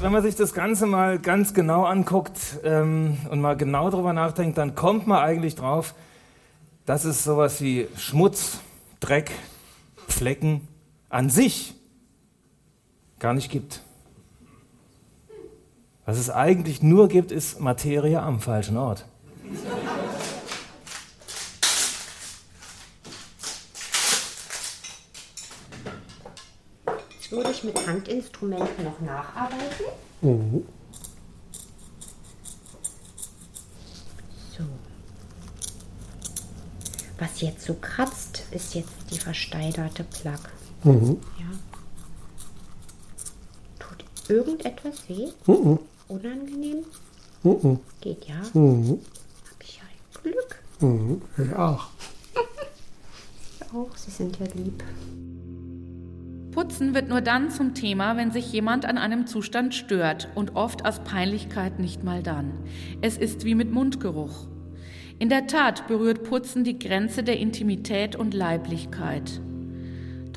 [0.00, 4.58] Wenn man sich das Ganze mal ganz genau anguckt ähm, und mal genau drüber nachdenkt,
[4.58, 5.94] dann kommt man eigentlich drauf,
[6.84, 8.60] dass es sowas wie Schmutz,
[9.00, 9.30] Dreck,
[10.08, 10.68] Flecken
[11.16, 11.72] an sich
[13.18, 13.80] gar nicht gibt.
[16.04, 19.06] Was es eigentlich nur gibt, ist Materie am falschen Ort.
[27.30, 29.86] Würde ich mit Handinstrumenten noch nacharbeiten.
[30.20, 30.66] Mhm.
[34.56, 34.64] So.
[37.18, 40.50] Was jetzt so kratzt, ist jetzt die versteinerte Plaque.
[40.86, 41.18] Mhm.
[41.38, 41.46] Ja.
[43.80, 45.28] Tut irgendetwas weh?
[45.46, 45.78] Mhm.
[46.06, 46.84] Unangenehm?
[47.42, 47.80] Mhm.
[48.00, 48.36] Geht ja.
[48.54, 49.00] Mhm.
[49.50, 50.62] Hab ich ja ein Glück.
[50.80, 51.22] Mhm.
[51.36, 51.88] Ich auch.
[53.50, 54.84] Ich auch, Sie sind ja lieb.
[56.52, 60.86] Putzen wird nur dann zum Thema, wenn sich jemand an einem Zustand stört und oft
[60.86, 62.52] aus Peinlichkeit nicht mal dann.
[63.02, 64.46] Es ist wie mit Mundgeruch.
[65.18, 69.40] In der Tat berührt Putzen die Grenze der Intimität und Leiblichkeit.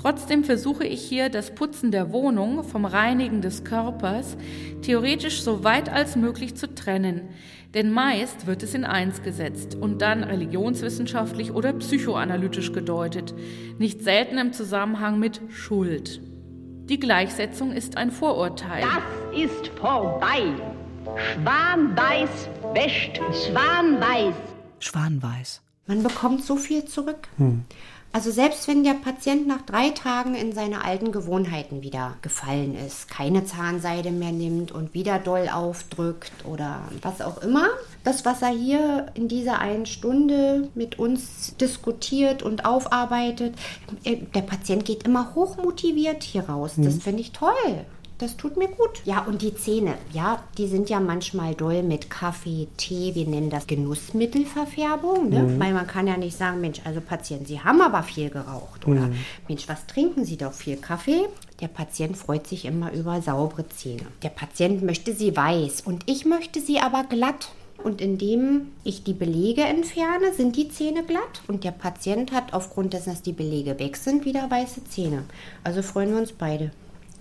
[0.02, 4.38] Trotzdem versuche ich hier das Putzen der Wohnung vom Reinigen des Körpers
[4.82, 7.28] theoretisch so weit als möglich zu trennen,
[7.74, 13.34] denn meist wird es in eins gesetzt und dann religionswissenschaftlich oder psychoanalytisch gedeutet,
[13.78, 16.22] nicht selten im Zusammenhang mit Schuld.
[16.86, 18.82] Die Gleichsetzung ist ein Vorurteil.
[18.82, 20.44] Das ist vorbei.
[21.34, 24.34] Schwanweiß wäscht Schwanweiß.
[24.80, 25.62] Schwanweiß.
[25.88, 27.28] Man bekommt so viel zurück.
[27.38, 27.66] Hm.
[28.12, 33.08] Also selbst wenn der Patient nach drei Tagen in seine alten Gewohnheiten wieder gefallen ist,
[33.08, 37.68] keine Zahnseide mehr nimmt und wieder doll aufdrückt oder was auch immer,
[38.04, 43.54] das, was er hier in dieser einen Stunde mit uns diskutiert und aufarbeitet,
[44.04, 46.74] äh, der Patient geht immer hochmotiviert hier raus.
[46.78, 47.02] Das Mhm.
[47.02, 47.86] finde ich toll.
[48.20, 49.02] Das tut mir gut.
[49.06, 53.50] Ja, und die Zähne, ja, die sind ja manchmal doll mit Kaffee, Tee, wir nennen
[53.50, 55.44] das Genussmittelverfärbung, ne?
[55.44, 55.60] Mhm.
[55.60, 58.86] Weil man kann ja nicht sagen, Mensch, also Patient, Sie haben aber viel geraucht.
[58.88, 59.16] Oder Mhm.
[59.48, 61.28] Mensch, was trinken Sie doch viel Kaffee?
[61.62, 64.04] Der Patient freut sich immer über saubere Zähne.
[64.22, 67.50] Der Patient möchte sie weiß und ich möchte sie aber glatt.
[67.82, 71.42] Und indem ich die Belege entferne, sind die Zähne glatt.
[71.48, 75.24] Und der Patient hat aufgrund dessen, dass die Belege weg sind, wieder weiße Zähne.
[75.64, 76.72] Also freuen wir uns beide.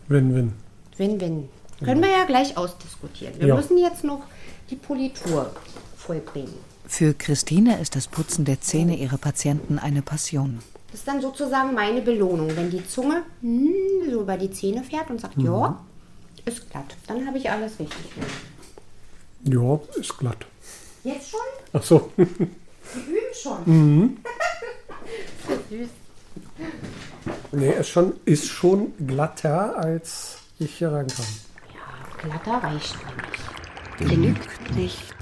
[0.08, 0.54] Win-win.
[0.98, 1.48] Win-win.
[1.84, 3.34] Können wir ja gleich ausdiskutieren.
[3.38, 3.54] Wir Ja.
[3.56, 4.22] müssen jetzt noch
[4.70, 5.50] die Politur
[5.96, 6.54] vollbringen.
[6.87, 10.58] Für Christine ist das Putzen der Zähne ihrer Patienten eine Passion.
[10.90, 13.74] Das ist dann sozusagen meine Belohnung, wenn die Zunge hm,
[14.11, 15.44] so über die Zähne fährt und sagt, Mhm.
[15.44, 15.84] ja,
[16.46, 16.96] ist glatt.
[17.06, 18.30] Dann habe ich alles richtig gemacht.
[19.44, 20.46] Ja, ist glatt.
[21.04, 21.40] Jetzt schon?
[21.74, 22.11] Ach so.
[22.16, 23.58] Wir üben schon.
[23.66, 24.16] Mhm.
[25.70, 25.88] Süß.
[27.52, 31.26] Nee, ist schon, ist schon glatter, als ich hier rankam.
[32.20, 32.96] Glatter reicht
[33.98, 34.10] mir nicht.
[34.10, 35.14] Genügt nicht.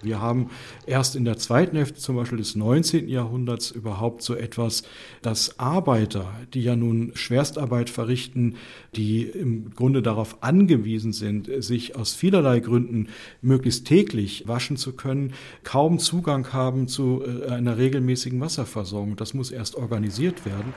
[0.00, 0.50] Wir haben
[0.86, 3.08] erst in der zweiten Hälfte zum Beispiel des 19.
[3.08, 4.84] Jahrhunderts überhaupt so etwas,
[5.22, 8.56] dass Arbeiter, die ja nun Schwerstarbeit verrichten,
[8.94, 13.08] die im Grunde darauf angewiesen sind, sich aus vielerlei Gründen
[13.42, 15.34] möglichst täglich waschen zu können,
[15.64, 19.16] kaum Zugang haben zu äh, einer regelmäßigen Wasserversorgung.
[19.16, 20.74] Das muss erst organisiert werden.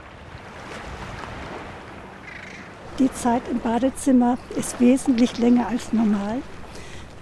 [3.00, 6.42] Die Zeit im Badezimmer ist wesentlich länger als normal.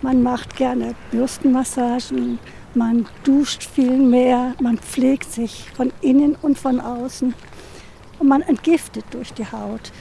[0.01, 2.39] Man macht gerne Bürstenmassagen,
[2.73, 7.33] man duscht viel mehr, man pflegt sich von innen und von außen
[8.19, 9.91] und man entgiftet durch die Haut.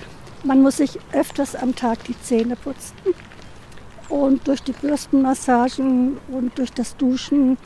[0.44, 2.96] Man muss sich öfters am Tag die Zähne putzen
[4.09, 7.59] und durch die Bürstenmassagen und durch das Duschen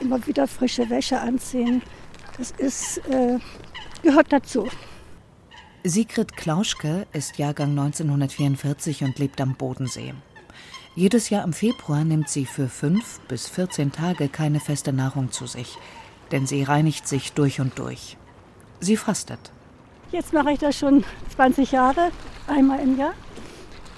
[0.00, 1.82] immer wieder frische Wäsche anziehen.
[2.36, 3.38] Das ist, äh,
[4.02, 4.68] gehört dazu.
[5.88, 10.14] Sigrid Klauschke ist Jahrgang 1944 und lebt am Bodensee.
[10.96, 15.46] Jedes Jahr im Februar nimmt sie für fünf bis 14 Tage keine feste Nahrung zu
[15.46, 15.78] sich,
[16.32, 18.16] denn sie reinigt sich durch und durch.
[18.80, 19.38] Sie fastet.
[20.10, 21.04] Jetzt mache ich das schon
[21.36, 22.10] 20 Jahre,
[22.48, 23.14] einmal im Jahr.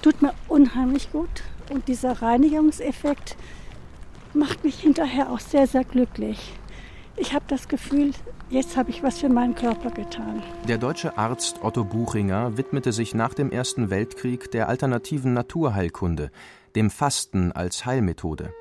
[0.03, 1.41] Tut mir unheimlich gut.
[1.71, 3.35] Und dieser Reinigungseffekt
[4.35, 6.53] macht mich hinterher auch sehr, sehr glücklich.
[7.17, 8.13] Ich habe das Gefühl,
[8.49, 10.41] jetzt habe ich was für meinen Körper getan.
[10.67, 16.31] Der deutsche Arzt Otto Buchinger widmete sich nach dem Ersten Weltkrieg der alternativen Naturheilkunde,
[16.75, 18.53] dem Fasten als Heilmethode.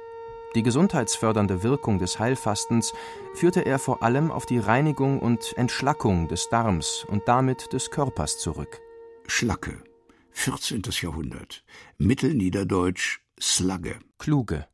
[0.54, 2.94] Die gesundheitsfördernde Wirkung des Heilfastens
[3.34, 8.38] führte er vor allem auf die Reinigung und Entschlackung des Darms und damit des Körpers
[8.38, 8.80] zurück.
[9.26, 9.82] Schlacke,
[10.30, 10.82] 14.
[11.02, 11.64] Jahrhundert,
[11.98, 13.98] Mittelniederdeutsch Slagge.
[14.18, 14.66] Kluge.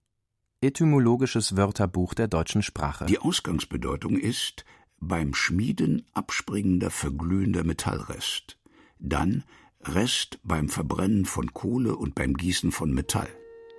[0.60, 3.04] Etymologisches Wörterbuch der deutschen Sprache.
[3.04, 4.64] Die Ausgangsbedeutung ist
[5.00, 8.58] beim Schmieden abspringender, verglühender Metallrest.
[8.98, 9.44] Dann
[9.84, 13.28] Rest beim Verbrennen von Kohle und beim Gießen von Metall.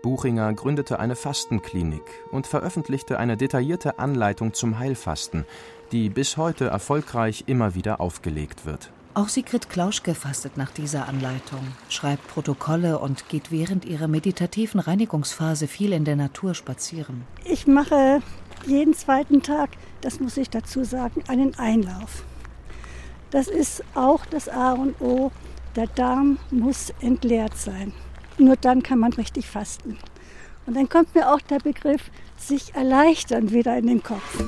[0.03, 5.45] Buchinger gründete eine Fastenklinik und veröffentlichte eine detaillierte Anleitung zum Heilfasten,
[5.91, 8.91] die bis heute erfolgreich immer wieder aufgelegt wird.
[9.15, 15.67] Auch Sigrid Klauschke fastet nach dieser Anleitung, schreibt Protokolle und geht während ihrer meditativen Reinigungsphase
[15.67, 17.23] viel in der Natur spazieren.
[17.45, 18.21] Ich mache
[18.65, 22.23] jeden zweiten Tag, das muss ich dazu sagen, einen Einlauf.
[23.31, 25.31] Das ist auch das A und O.
[25.75, 27.91] Der Darm muss entleert sein.
[28.37, 29.97] Nur dann kann man richtig fasten.
[30.65, 34.43] Und dann kommt mir auch der Begriff sich erleichtern wieder in den Kopf.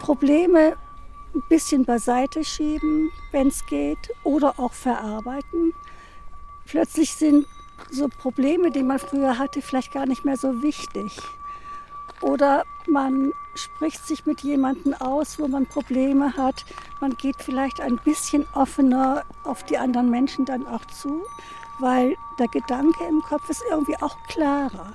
[0.00, 0.76] Probleme
[1.34, 5.72] ein bisschen beiseite schieben, wenn es geht, oder auch verarbeiten.
[6.66, 7.46] Plötzlich sind
[7.90, 11.18] so Probleme, die man früher hatte, vielleicht gar nicht mehr so wichtig.
[12.20, 16.64] Oder man spricht sich mit jemandem aus, wo man Probleme hat.
[17.00, 21.22] Man geht vielleicht ein bisschen offener auf die anderen Menschen dann auch zu,
[21.78, 24.94] weil der Gedanke im Kopf ist irgendwie auch klarer.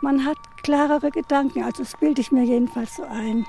[0.00, 3.46] Man hat klarere Gedanken, also das bilde ich mir jedenfalls so ein.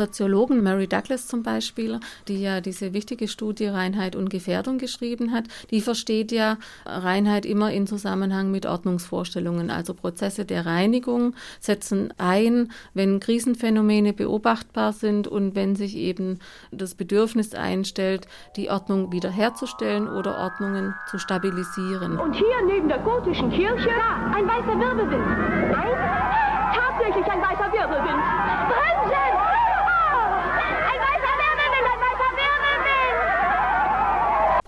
[0.00, 5.44] Soziologen, Mary Douglas zum Beispiel, die ja diese wichtige Studie Reinheit und Gefährdung geschrieben hat,
[5.70, 9.70] die versteht ja Reinheit immer in Zusammenhang mit Ordnungsvorstellungen.
[9.70, 16.38] Also Prozesse der Reinigung setzen ein, wenn Krisenphänomene beobachtbar sind und wenn sich eben
[16.70, 22.18] das Bedürfnis einstellt, die Ordnung wiederherzustellen oder Ordnungen zu stabilisieren.
[22.18, 23.90] Und hier neben der gotischen Kirche
[24.34, 25.76] ein weißer Wirbelwind.
[25.76, 26.40] Ein?
[26.72, 28.69] Tatsächlich ein weißer Wirbelwind.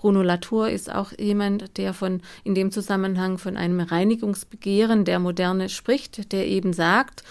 [0.03, 5.69] Bruno Latour ist auch jemand, der von, in dem Zusammenhang von einem Reinigungsbegehren der Moderne
[5.69, 7.23] spricht, der eben sagt,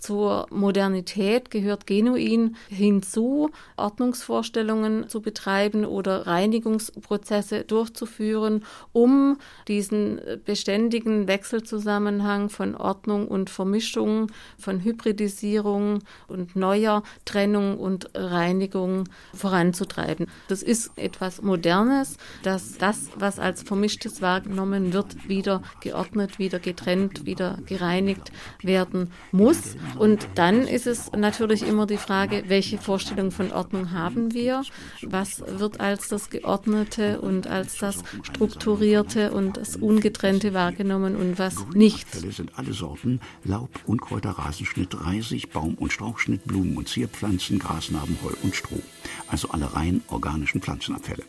[0.00, 9.36] zur Modernität gehört genuin hinzu, Ordnungsvorstellungen zu betreiben oder Reinigungsprozesse durchzuführen, um
[9.68, 20.26] diesen beständigen Wechselzusammenhang von Ordnung und Vermischung, von Hybridisierung und neuer Trennung und Reinigung voranzutreiben.
[20.48, 27.26] Das ist etwas Modernes, dass das, was als Vermischtes wahrgenommen wird, wieder geordnet, wieder getrennt,
[27.26, 28.32] wieder gereinigt
[28.62, 29.76] werden muss.
[29.98, 34.62] Und dann ist es natürlich immer die Frage, welche Vorstellung von Ordnung haben wir?
[35.02, 41.66] Was wird als das Geordnete und als das Strukturierte und das Ungetrennte wahrgenommen und was
[41.74, 42.06] nicht?
[42.06, 48.16] Abfälle sind alle Sorten Laub, Unkräuter, Rasenschnitt, Reisig, Baum- und Strauchschnitt, Blumen- und Zierpflanzen, Grasnarben,
[48.22, 48.82] Heu und Stroh.
[49.28, 51.24] Also alle rein organischen Pflanzenabfälle.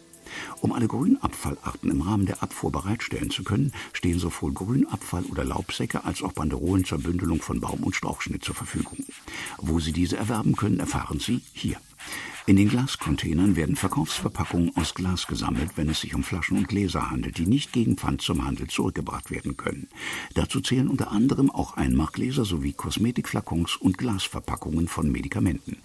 [0.62, 6.04] Um alle Grünabfallarten im Rahmen der Abfuhr bereitstellen zu können, stehen sowohl Grünabfall oder Laubsäcke
[6.06, 8.98] als auch Banderolen zur Bündelung von Baum- und Strauchschnitt zur Verfügung.
[9.58, 11.78] Wo Sie diese erwerben können, erfahren Sie hier.
[12.48, 17.12] In den Glascontainern werden Verkaufsverpackungen aus Glas gesammelt, wenn es sich um Flaschen und Gläser
[17.12, 19.88] handelt, die nicht gegen Pfand zum Handel zurückgebracht werden können.
[20.34, 25.78] Dazu zählen unter anderem auch Einmachgläser sowie Kosmetikflakons und Glasverpackungen von Medikamenten.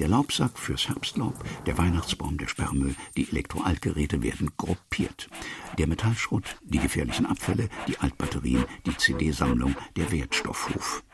[0.00, 5.28] Der Laubsack fürs Herbstlaub, der Weihnachtsbaum, der Sperrmüll, die Elektroaltgeräte werden gruppiert.
[5.76, 11.04] Der Metallschrott, die gefährlichen Abfälle, die Altbatterien, die CD-Sammlung, der Wertstoffhof.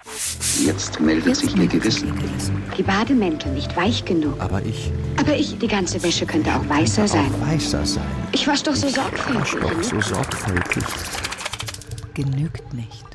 [0.64, 2.12] Jetzt meldet sich Ihr Gewissen.
[2.76, 4.40] Die Bademäntel nicht weich genug.
[4.40, 4.90] Aber ich.
[5.18, 7.30] Aber ich, die ganze Wäsche könnte auch weißer sein.
[7.34, 8.04] Auch weißer sein.
[8.32, 9.60] Ich wasch doch so sorgfältig.
[9.60, 10.84] Doch so sorgfältig.
[12.14, 13.13] Genügt nicht.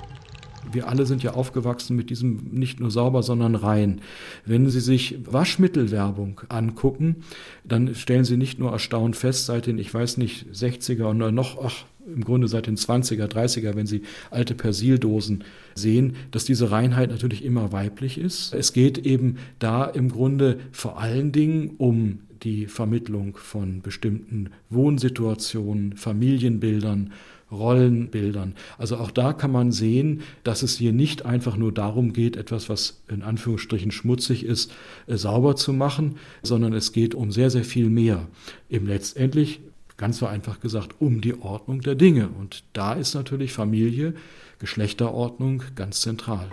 [0.72, 4.02] Wir alle sind ja aufgewachsen mit diesem nicht nur sauber, sondern rein.
[4.46, 7.18] Wenn Sie sich Waschmittelwerbung angucken,
[7.64, 11.64] dann stellen Sie nicht nur erstaunt fest, seit den, ich weiß nicht, 60er oder noch,
[11.64, 14.02] ach, im Grunde seit den 20er, 30er, wenn Sie
[14.32, 15.44] alte Persildosen
[15.76, 18.54] sehen, dass diese Reinheit natürlich immer weiblich ist.
[18.54, 25.98] Es geht eben da im Grunde vor allen Dingen um die Vermittlung von bestimmten Wohnsituationen,
[25.98, 27.12] Familienbildern,
[27.52, 28.56] Rollenbildern.
[28.78, 32.70] Also auch da kann man sehen, dass es hier nicht einfach nur darum geht, etwas,
[32.70, 34.72] was in Anführungsstrichen schmutzig ist,
[35.08, 38.28] äh, sauber zu machen, sondern es geht um sehr, sehr viel mehr.
[38.70, 39.62] Eben letztendlich,
[39.98, 42.30] ganz so einfach gesagt, um die Ordnung der Dinge.
[42.30, 44.14] Und da ist natürlich Familie,
[44.60, 46.48] Geschlechterordnung ganz zentral.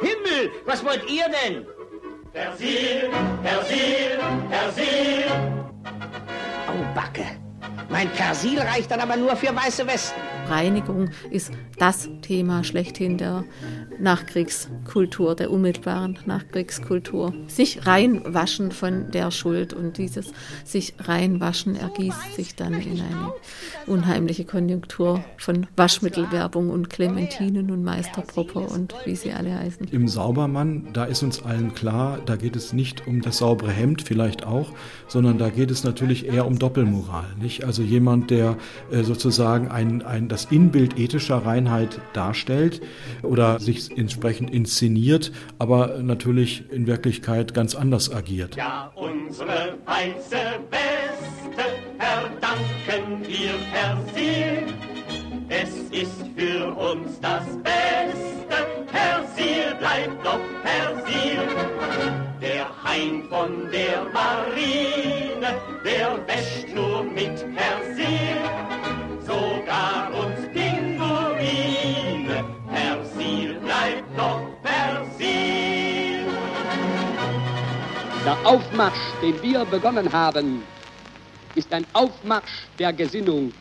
[0.00, 1.64] Himmel, was wollt ihr denn?
[2.32, 3.10] Persil,
[3.42, 4.18] Persil,
[4.50, 5.53] Persil.
[6.94, 7.43] Backe.
[7.90, 10.20] Mein Persil reicht dann aber nur für weiße Westen.
[10.48, 13.44] Reinigung ist das Thema schlechthin der
[13.98, 17.34] Nachkriegskultur, der unmittelbaren Nachkriegskultur.
[17.46, 20.32] Sich reinwaschen von der Schuld und dieses
[20.64, 23.32] sich reinwaschen ergießt sich dann in eine
[23.86, 29.88] unheimliche Konjunktur von Waschmittelwerbung und Clementinen und Meisterpropper und wie sie alle heißen.
[29.92, 34.02] Im Saubermann, da ist uns allen klar, da geht es nicht um das saubere Hemd
[34.02, 34.72] vielleicht auch,
[35.08, 37.26] sondern da geht es natürlich eher um Doppelmoral.
[37.40, 37.64] Nicht?
[37.64, 38.56] Also jemand, der
[38.90, 42.80] äh, sozusagen ein, ein, das Inbild ethischer Reinheit darstellt
[43.22, 48.56] oder sich entsprechend inszeniert, aber natürlich in Wirklichkeit ganz anders agiert.
[48.56, 50.36] Ja, unsere weiße
[50.70, 51.64] Weste
[51.98, 54.74] verdanken wir Persil.
[55.48, 58.56] Es ist für uns das Beste,
[58.90, 61.38] Persil bleibt doch Persil.
[62.40, 64.06] Der Hein von der
[65.44, 68.40] Marine, der wäscht nur mit Persil.
[69.20, 76.26] Sogar uns Pinguine, Persil bleibt doch Persil.
[78.24, 80.62] Der Aufmarsch, den wir begonnen haben,
[81.54, 83.52] ist ein Aufmarsch der Gesinnung.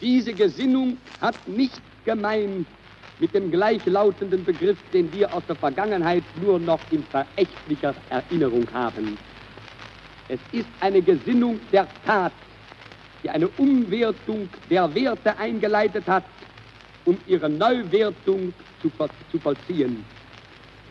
[0.00, 2.66] Diese Gesinnung hat nicht gemein
[3.18, 9.16] mit dem gleichlautenden Begriff, den wir aus der Vergangenheit nur noch in verächtlicher Erinnerung haben.
[10.28, 12.32] Es ist eine Gesinnung der Tat,
[13.22, 16.24] die eine Umwertung der Werte eingeleitet hat,
[17.04, 18.90] um ihre Neuwertung zu,
[19.30, 20.04] zu vollziehen.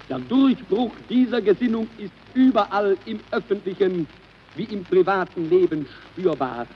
[0.09, 4.07] Der Durchbruch dieser Gesinnung ist überall im öffentlichen
[4.55, 6.67] wie im privaten Leben spürbar.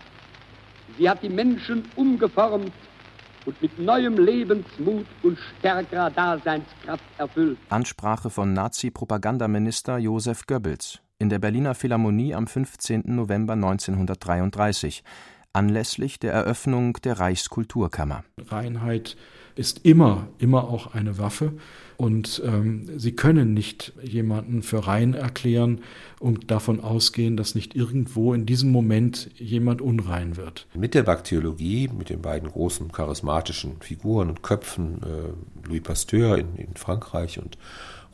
[0.97, 2.71] Sie hat die Menschen umgeformt
[3.45, 7.57] und mit neuem Lebensmut und stärkerer Daseinskraft erfüllt.
[7.69, 13.03] Ansprache von Nazi-Propagandaminister Josef Goebbels in der Berliner Philharmonie am 15.
[13.05, 15.03] November 1933
[15.53, 18.23] anlässlich der Eröffnung der Reichskulturkammer.
[18.47, 19.17] Reinheit
[19.55, 21.53] ist immer, immer auch eine Waffe.
[21.97, 25.81] Und ähm, Sie können nicht jemanden für rein erklären
[26.19, 30.67] und davon ausgehen, dass nicht irgendwo in diesem Moment jemand unrein wird.
[30.75, 36.55] Mit der Bakteriologie, mit den beiden großen charismatischen Figuren und Köpfen, äh, Louis Pasteur in,
[36.55, 37.57] in, Frankreich und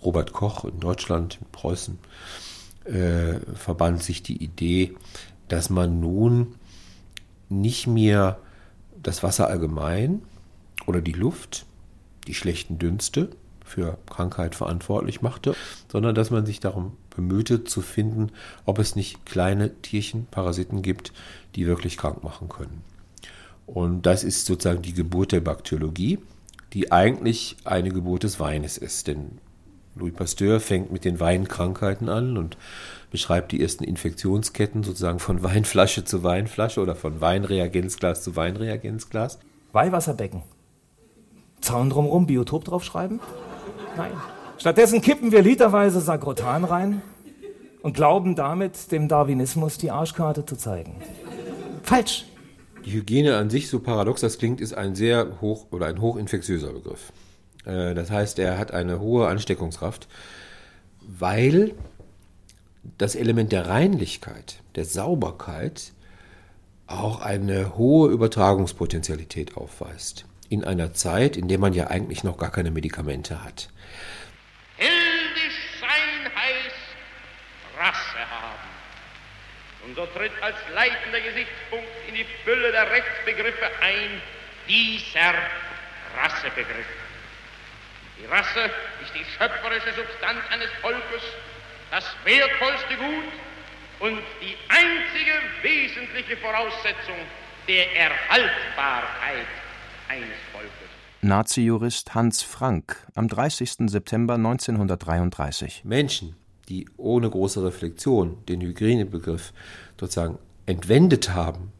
[0.02, 2.00] Robert Koch in Deutschland, in Preußen,
[2.86, 4.96] äh, verband sich die Idee,
[5.48, 6.56] dass man nun
[7.50, 8.40] nicht mehr
[9.02, 10.22] das Wasser allgemein
[10.86, 11.66] oder die Luft,
[12.28, 13.30] die schlechten Dünste
[13.64, 15.56] für Krankheit verantwortlich machte,
[15.92, 18.32] sondern dass man sich darum bemühte zu finden,
[18.66, 21.14] ob es nicht kleine Tierchen, Parasiten gibt,
[21.56, 22.82] die wirklich krank machen können.
[23.66, 26.20] Und das ist sozusagen die Geburt der Bakteriologie,
[26.74, 29.08] die eigentlich eine Geburt des Weines ist.
[29.08, 29.40] Denn
[29.96, 32.58] Louis Pasteur fängt mit den Weinkrankheiten an und
[33.12, 39.40] beschreibt die ersten Infektionsketten sozusagen von Weinflasche zu Weinflasche oder von Weinreagenzglas zu Weinreagenzglas.
[39.72, 40.44] Weihwasserbecken.
[41.62, 43.20] Zaun drumherum, Biotop draufschreiben?
[43.96, 44.12] Nein.
[44.58, 47.02] Stattdessen kippen wir literweise Sagrotan rein
[47.82, 50.96] und glauben damit, dem Darwinismus die Arschkarte zu zeigen.
[51.84, 52.26] Falsch.
[52.86, 56.74] Die Hygiene an sich, so paradox das klingt, ist ein sehr hoch oder ein hochinfektiöser
[56.74, 57.14] Begriff.
[57.66, 60.08] Äh, das heißt, er hat eine hohe Ansteckungskraft,
[61.02, 61.74] weil
[62.98, 65.94] das Element der Reinlichkeit, der Sauberkeit
[66.88, 72.52] auch eine hohe Übertragungspotenzialität aufweist in einer Zeit, in der man ja eigentlich noch gar
[72.52, 73.70] keine Medikamente hat.
[74.78, 76.76] Heldisch sein heißt
[77.80, 78.70] Rasse haben.
[79.86, 84.22] Und so tritt als leitender Gesichtspunkt in die Fülle der Rechtsbegriffe ein
[84.68, 85.34] dieser
[86.22, 87.03] Rassebegriff.
[88.24, 88.72] Die Rasse
[89.04, 91.24] ist die schöpferische Substanz eines Volkes,
[91.92, 93.34] das wertvollste Gut
[94.00, 97.18] und die einzige wesentliche Voraussetzung
[97.68, 99.48] der Erhaltbarkeit
[100.08, 100.72] eines Volkes.
[101.22, 103.90] Nazi-Jurist Hans Frank am 30.
[103.90, 105.82] September 1933.
[105.84, 106.38] Menschen,
[106.70, 109.52] die ohne große Reflexion den Hygienebegriff
[110.00, 111.74] sozusagen entwendet haben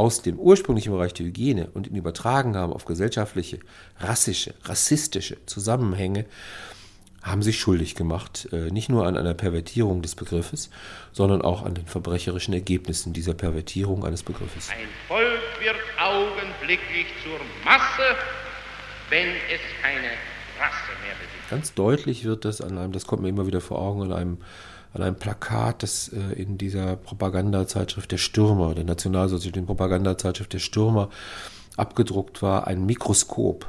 [0.00, 3.58] aus dem ursprünglichen Bereich der Hygiene und ihn übertragen haben auf gesellschaftliche,
[3.98, 6.24] rassische, rassistische Zusammenhänge,
[7.22, 10.70] haben sich schuldig gemacht, äh, nicht nur an einer Pervertierung des Begriffes,
[11.12, 14.70] sondern auch an den verbrecherischen Ergebnissen dieser Pervertierung eines Begriffes.
[14.70, 18.16] Ein Volk wird augenblicklich zur Masse,
[19.10, 20.12] wenn es keine
[20.58, 21.50] Rasse mehr besitzt.
[21.50, 24.38] Ganz deutlich wird das an einem, das kommt mir immer wieder vor Augen, an einem,
[24.92, 31.10] an einem Plakat, das äh, in dieser Propagandazeitschrift der Stürmer, der nationalsozialistischen Propagandazeitschrift der Stürmer
[31.76, 33.66] abgedruckt war, ein Mikroskop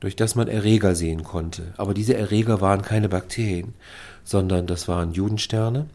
[0.00, 1.74] durch das man Erreger sehen konnte.
[1.76, 3.74] Aber diese Erreger waren keine Bakterien,
[4.24, 5.86] sondern das waren Judensterne,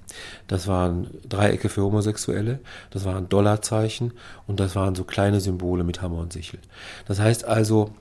[0.48, 2.60] das waren Dreiecke für Homosexuelle,
[2.92, 4.14] das waren Dollarzeichen
[4.48, 6.60] und das waren so kleine Symbole mit Hammer und Sichel.
[7.08, 7.92] Das heißt also,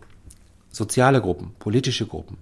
[0.70, 2.36] soziale Gruppen, politische Gruppen,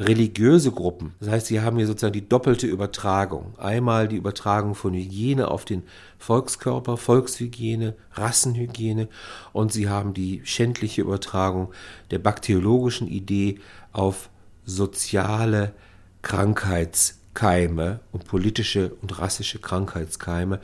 [0.00, 1.14] religiöse Gruppen.
[1.20, 3.52] Das heißt, sie haben hier sozusagen die doppelte Übertragung.
[3.58, 5.82] Einmal die Übertragung von Hygiene auf den
[6.18, 9.08] Volkskörper, Volkshygiene, Rassenhygiene
[9.52, 11.72] und sie haben die schändliche Übertragung
[12.10, 13.60] der bakteriologischen Idee
[13.92, 14.30] auf
[14.64, 15.74] soziale
[16.22, 20.60] Krankheitskeime und politische und rassische Krankheitskeime.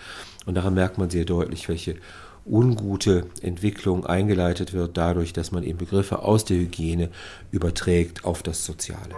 [0.47, 1.97] Und daran merkt man sehr deutlich, welche
[2.47, 7.11] ungute Entwicklung eingeleitet wird dadurch, dass man eben Begriffe aus der Hygiene
[7.51, 9.11] überträgt auf das Soziale.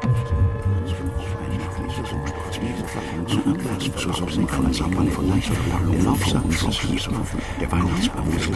[7.60, 8.48] Der der Weihnachtsbaum des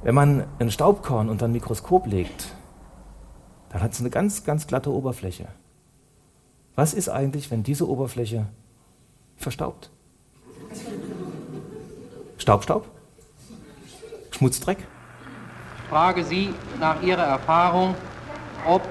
[0.06, 2.50] Wenn man ein Staubkorn unter ein Mikroskop legt,
[3.70, 5.48] dann hat es eine ganz, ganz glatte Oberfläche.
[6.76, 8.46] Was ist eigentlich, wenn diese Oberfläche
[9.36, 9.90] verstaubt?
[12.38, 12.88] Staubstaub?
[14.30, 14.78] Schmutzdreck?
[14.78, 17.96] Ich frage Sie nach Ihrer Erfahrung,
[18.68, 18.84] ob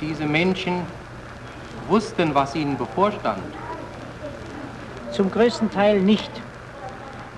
[0.00, 0.82] diese Menschen
[1.88, 3.40] wussten, was ihnen bevorstand.
[5.12, 6.32] Zum größten Teil nicht.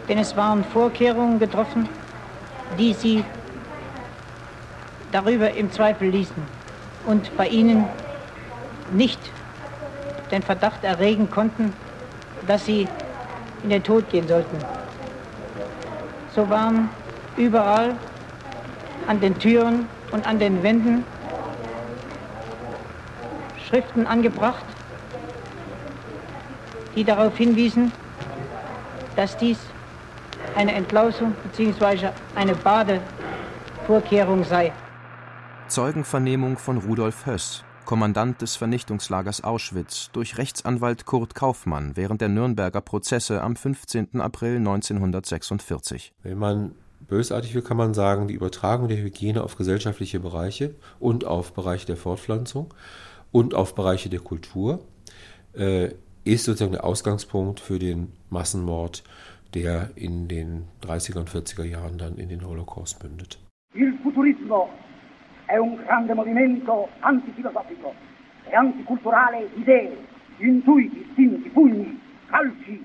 [0.09, 1.91] Denn es waren Vorkehrungen getroffen,
[2.79, 3.25] die sie
[5.11, 6.43] darüber im Zweifel ließen
[7.07, 7.87] und bei ihnen
[8.95, 9.18] nicht
[10.31, 11.73] den Verdacht erregen konnten,
[12.47, 12.89] dass sie
[13.62, 14.57] in den Tod gehen sollten.
[16.35, 16.89] So waren
[17.37, 17.95] überall
[19.07, 21.05] an den Türen und an den Wänden
[23.68, 24.64] Schriften angebracht,
[26.97, 27.93] die darauf hinwiesen,
[29.16, 29.59] dass dies
[30.55, 32.09] eine Entlausung bzw.
[32.35, 34.73] eine Badevorkehrung sei.
[35.69, 42.81] Zeugenvernehmung von Rudolf Höss, Kommandant des Vernichtungslagers Auschwitz, durch Rechtsanwalt Kurt Kaufmann während der Nürnberger
[42.81, 44.21] Prozesse am 15.
[44.21, 46.13] April 1946.
[46.23, 46.73] Wenn man
[47.09, 51.87] bösartig will, kann man sagen, die Übertragung der Hygiene auf gesellschaftliche Bereiche und auf Bereiche
[51.87, 52.73] der Fortpflanzung
[53.33, 54.81] und auf Bereiche der Kultur
[55.55, 55.91] äh,
[56.25, 59.03] ist sozusagen der Ausgangspunkt für den Massenmord
[59.55, 63.39] der in den 30er und 40er Jahren dann in den Holocaust mündet.
[63.75, 64.69] Il futurismo
[65.47, 67.95] è un grande movimento antifilosofico
[68.49, 69.97] e anticulturale di idee,
[70.39, 72.85] intuiti, istinti, pugni, calci,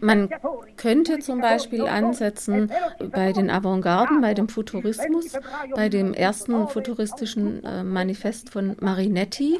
[0.00, 0.28] Man
[0.76, 2.70] könnte zum Beispiel ansetzen
[3.10, 5.32] bei den Avantgarden, bei dem Futurismus,
[5.74, 9.58] bei dem ersten futuristischen äh, Manifest von Marinetti,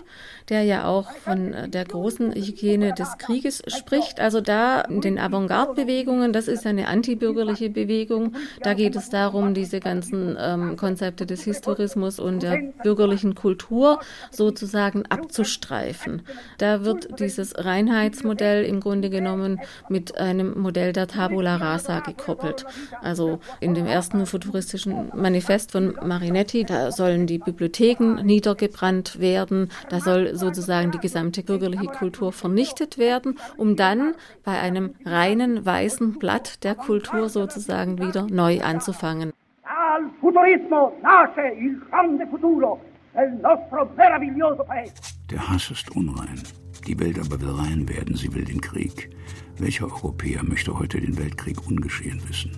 [0.49, 4.21] der ja auch von äh, der großen Hygiene des Krieges spricht.
[4.21, 9.81] Also da in den Avantgarde-Bewegungen, das ist eine antibürgerliche Bewegung, da geht es darum, diese
[9.81, 16.23] ganzen ähm, Konzepte des Historismus und der bürgerlichen Kultur sozusagen abzustreifen.
[16.59, 22.65] Da wird dieses Reinheitsmodell im Grunde genommen mit einem Modell der Tabula Rasa gekoppelt.
[23.03, 30.01] Also in dem ersten futuristischen Manifest von Marinetti, da sollen die Bibliotheken niedergebrannt werden, da
[30.01, 34.15] soll sozusagen die gesamte bürgerliche Kultur vernichtet werden, um dann
[34.45, 39.33] bei einem reinen weißen Blatt der Kultur sozusagen wieder neu anzufangen.
[39.63, 42.81] Al futurismo nasce il grande futuro
[43.15, 44.93] del nostro meraviglioso paese.
[45.31, 46.43] Der Hass ist unrein.
[46.87, 49.11] Die Welt aber will rein werden, sie will den Krieg.
[49.59, 52.51] Welcher Europäer möchte heute den Weltkrieg ungeschehen wissen?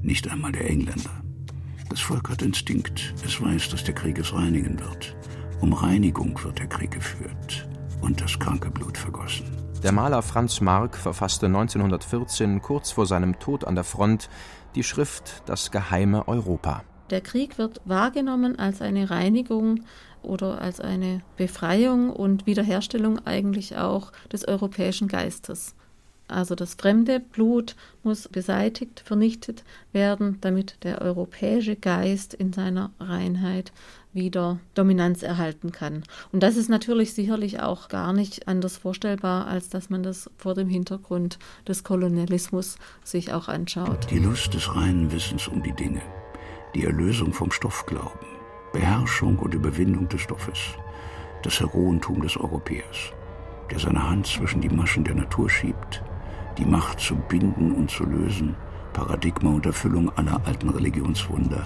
[0.00, 1.10] Nicht einmal der Engländer.
[1.88, 3.14] Das Volk hat Instinkt.
[3.24, 5.16] Es weiß, dass der Krieg es reinigen wird.
[5.60, 7.68] Um Reinigung wird der Krieg geführt
[8.00, 9.44] und das kranke Blut vergossen.
[9.82, 14.30] Der Maler Franz Marc verfasste 1914, kurz vor seinem Tod an der Front,
[14.76, 16.84] die Schrift Das geheime Europa.
[17.10, 19.80] Der Krieg wird wahrgenommen als eine Reinigung
[20.22, 25.74] oder als eine Befreiung und Wiederherstellung eigentlich auch des europäischen Geistes.
[26.30, 33.72] Also das fremde Blut muss beseitigt, vernichtet werden, damit der europäische Geist in seiner Reinheit
[34.12, 36.02] wieder Dominanz erhalten kann.
[36.32, 40.54] Und das ist natürlich sicherlich auch gar nicht anders vorstellbar, als dass man das vor
[40.54, 44.10] dem Hintergrund des Kolonialismus sich auch anschaut.
[44.10, 46.02] Die Lust des reinen Wissens um die Dinge,
[46.74, 48.26] die Erlösung vom Stoffglauben,
[48.72, 50.58] Beherrschung und Überwindung des Stoffes,
[51.42, 53.12] das Heroentum des Europäers,
[53.70, 56.02] der seine Hand zwischen die Maschen der Natur schiebt,
[56.58, 58.54] die Macht zu binden und zu lösen,
[58.92, 61.64] Paradigma und Erfüllung aller alten Religionswunder,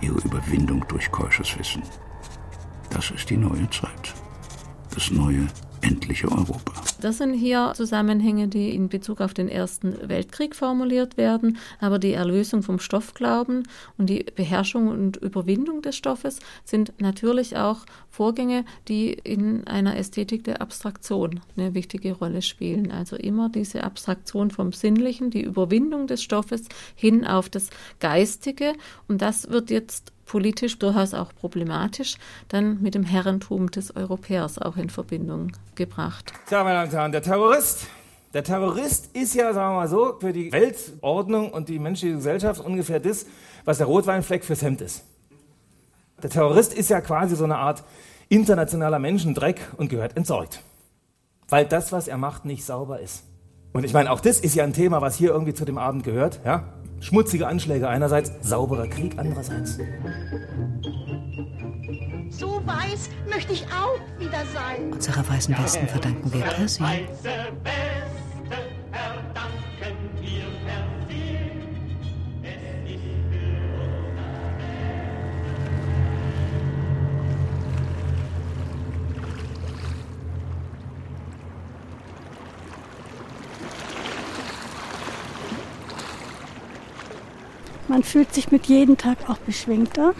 [0.00, 1.82] ihre Überwindung durch keusches Wissen.
[2.90, 4.14] Das ist die neue Zeit,
[4.94, 5.46] das neue,
[5.82, 6.72] endliche Europa.
[7.00, 12.12] Das sind hier Zusammenhänge, die in Bezug auf den Ersten Weltkrieg formuliert werden, aber die
[12.12, 19.12] Erlösung vom Stoffglauben und die Beherrschung und Überwindung des Stoffes sind natürlich auch Vorgänge, die
[19.12, 22.90] in einer Ästhetik der Abstraktion eine wichtige Rolle spielen.
[22.90, 26.62] Also immer diese Abstraktion vom Sinnlichen, die Überwindung des Stoffes
[26.96, 27.70] hin auf das
[28.00, 28.72] Geistige
[29.06, 32.16] und das wird jetzt politisch durchaus auch problematisch,
[32.46, 36.32] dann mit dem Herrentum des Europäers auch in Verbindung gebracht.
[36.46, 37.86] Tja, meine Damen und Herren, der Terrorist,
[38.34, 42.60] der Terrorist ist ja, sagen wir mal so, für die Weltordnung und die menschliche Gesellschaft
[42.60, 43.26] ungefähr das,
[43.64, 45.02] was der Rotweinfleck fürs Hemd ist.
[46.22, 47.82] Der Terrorist ist ja quasi so eine Art
[48.28, 50.62] internationaler Menschendreck und gehört entsorgt.
[51.48, 53.24] Weil das, was er macht, nicht sauber ist.
[53.72, 56.04] Und ich meine, auch das ist ja ein Thema, was hier irgendwie zu dem Abend
[56.04, 56.40] gehört.
[56.44, 56.64] Ja?
[57.00, 59.78] Schmutzige Anschläge einerseits, sauberer Krieg andererseits.
[62.30, 64.92] So weiß möchte ich auch wieder sein.
[64.92, 66.82] Unserer weißen Westen verdanken wir Percy.
[87.88, 90.14] Man fühlt sich mit jedem Tag auch beschwingter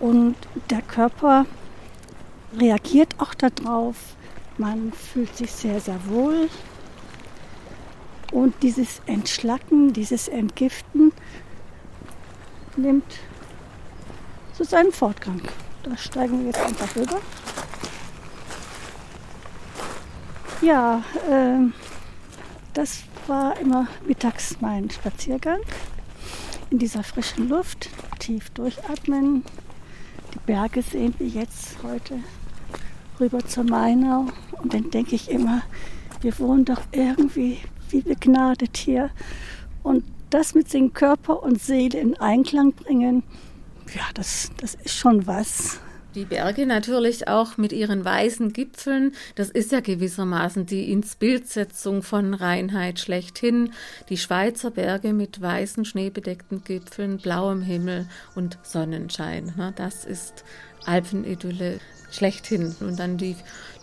[0.00, 0.34] und
[0.68, 1.46] der Körper
[2.58, 3.96] reagiert auch darauf.
[4.58, 6.50] Man fühlt sich sehr, sehr wohl.
[8.32, 11.12] Und dieses Entschlacken, dieses Entgiften
[12.76, 13.14] nimmt
[14.54, 15.40] zu seinem Fortgang.
[15.84, 17.20] Da steigen wir jetzt einfach rüber.
[20.62, 21.70] Ja, äh,
[22.74, 25.60] das war immer mittags mein Spaziergang
[26.72, 29.44] in dieser frischen Luft, tief durchatmen,
[30.32, 32.18] die Berge sehen wie jetzt heute
[33.20, 34.28] rüber zur Mainau.
[34.62, 35.60] Und dann denke ich immer,
[36.22, 37.58] wir wohnen doch irgendwie
[37.90, 39.10] wie begnadet hier.
[39.82, 43.22] Und das mit dem Körper und Seele in Einklang bringen,
[43.94, 45.78] ja, das, das ist schon was.
[46.14, 52.34] Die Berge natürlich auch mit ihren weißen Gipfeln, das ist ja gewissermaßen die Ins-Bildsetzung von
[52.34, 53.72] Reinheit schlechthin.
[54.10, 59.54] Die Schweizer Berge mit weißen schneebedeckten Gipfeln, blauem Himmel und Sonnenschein.
[59.76, 60.44] Das ist
[60.84, 62.76] Alpenidylle schlechthin.
[62.80, 63.36] Und dann die,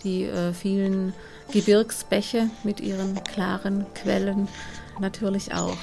[0.03, 1.13] die äh, vielen
[1.51, 4.47] Gebirgsbäche mit ihren klaren Quellen
[4.99, 5.77] natürlich auch.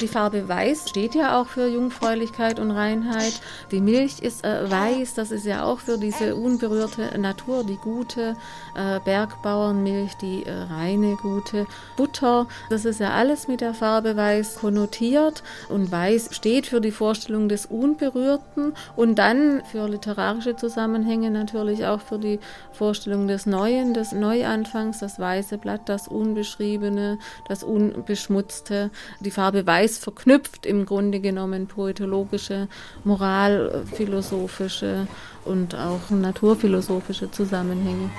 [0.00, 3.40] Die Farbe Weiß steht ja auch für Jungfräulichkeit und Reinheit.
[3.70, 8.36] Die Milch ist äh, weiß, das ist ja auch für diese unberührte Natur, die gute
[8.74, 11.66] äh, Bergbauernmilch, die äh, reine, gute
[11.96, 12.46] Butter.
[12.68, 15.42] Das ist ja alles mit der Farbe Weiß konnotiert.
[15.70, 22.02] Und Weiß steht für die Vorstellung des Unberührten und dann für literarische Zusammenhänge natürlich auch
[22.02, 22.38] für die
[22.72, 27.18] Vorstellung des Neuen, des Neuanfangs, das weiße Blatt, das Unbeschriebene,
[27.48, 28.90] das Unbeschmutzte.
[29.20, 32.68] Die Farbe Weiß Weiß verknüpft im Grunde genommen poetologische,
[33.04, 35.06] moralphilosophische
[35.44, 38.10] und auch naturphilosophische Zusammenhänge.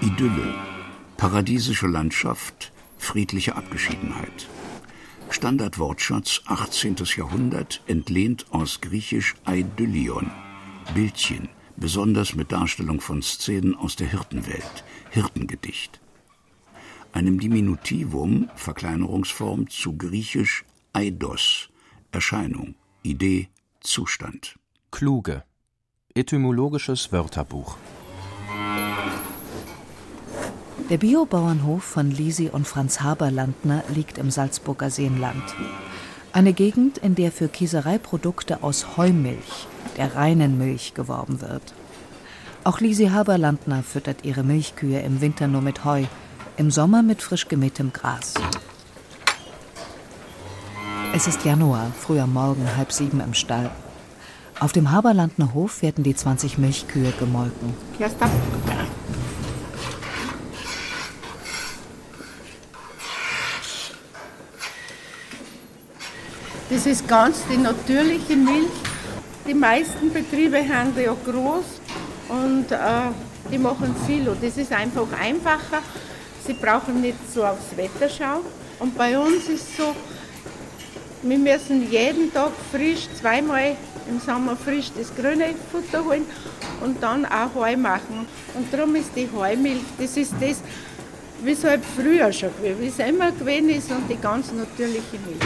[0.00, 0.54] Idylle,
[1.18, 4.46] paradiesische Landschaft, friedliche Abgeschiedenheit.
[5.28, 6.96] Standardwortschatz 18.
[7.18, 10.30] Jahrhundert, entlehnt aus griechisch Eidyllion,
[10.94, 15.97] Bildchen, besonders mit Darstellung von Szenen aus der Hirtenwelt, Hirtengedicht
[17.12, 21.68] einem Diminutivum, Verkleinerungsform zu griechisch eidos,
[22.12, 23.48] Erscheinung, Idee,
[23.80, 24.58] Zustand.
[24.90, 25.44] Kluge.
[26.14, 27.76] Etymologisches Wörterbuch.
[30.90, 35.42] Der Biobauernhof von Lisi und Franz Haberlandner liegt im Salzburger Seenland.
[36.32, 39.66] Eine Gegend, in der für Käsereiprodukte aus Heumilch,
[39.98, 41.74] der reinen Milch, geworben wird.
[42.64, 46.04] Auch Lisi Haberlandner füttert ihre Milchkühe im Winter nur mit Heu,
[46.58, 48.34] im Sommer mit frisch gemähtem Gras.
[51.14, 53.70] Es ist Januar, früh am Morgen, halb sieben im Stall.
[54.58, 57.74] Auf dem Haberlandner Hof werden die 20 Milchkühe gemolken.
[66.70, 68.66] Das ist ganz die natürliche Milch.
[69.46, 71.64] Die meisten Betriebe haben ja groß
[72.28, 72.78] und äh,
[73.50, 75.82] die machen viel und das ist einfach einfacher
[76.48, 78.40] Sie brauchen nicht so aufs Wetter schauen.
[78.78, 79.94] Und bei uns ist so,
[81.22, 83.76] wir müssen jeden Tag frisch, zweimal
[84.08, 86.24] im Sommer frisch das grüne Futter holen
[86.82, 88.26] und dann auch Heu machen.
[88.54, 90.62] Und darum ist die Heumilch, das ist das,
[91.44, 95.18] wie es halt früher schon gewesen, wie es immer gewesen ist und die ganz natürliche
[95.26, 95.42] Milch.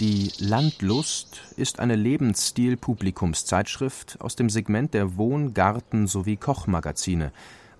[0.00, 7.30] Die Landlust ist eine Lebensstil-Publikumszeitschrift aus dem Segment der Wohn-, Garten- sowie Kochmagazine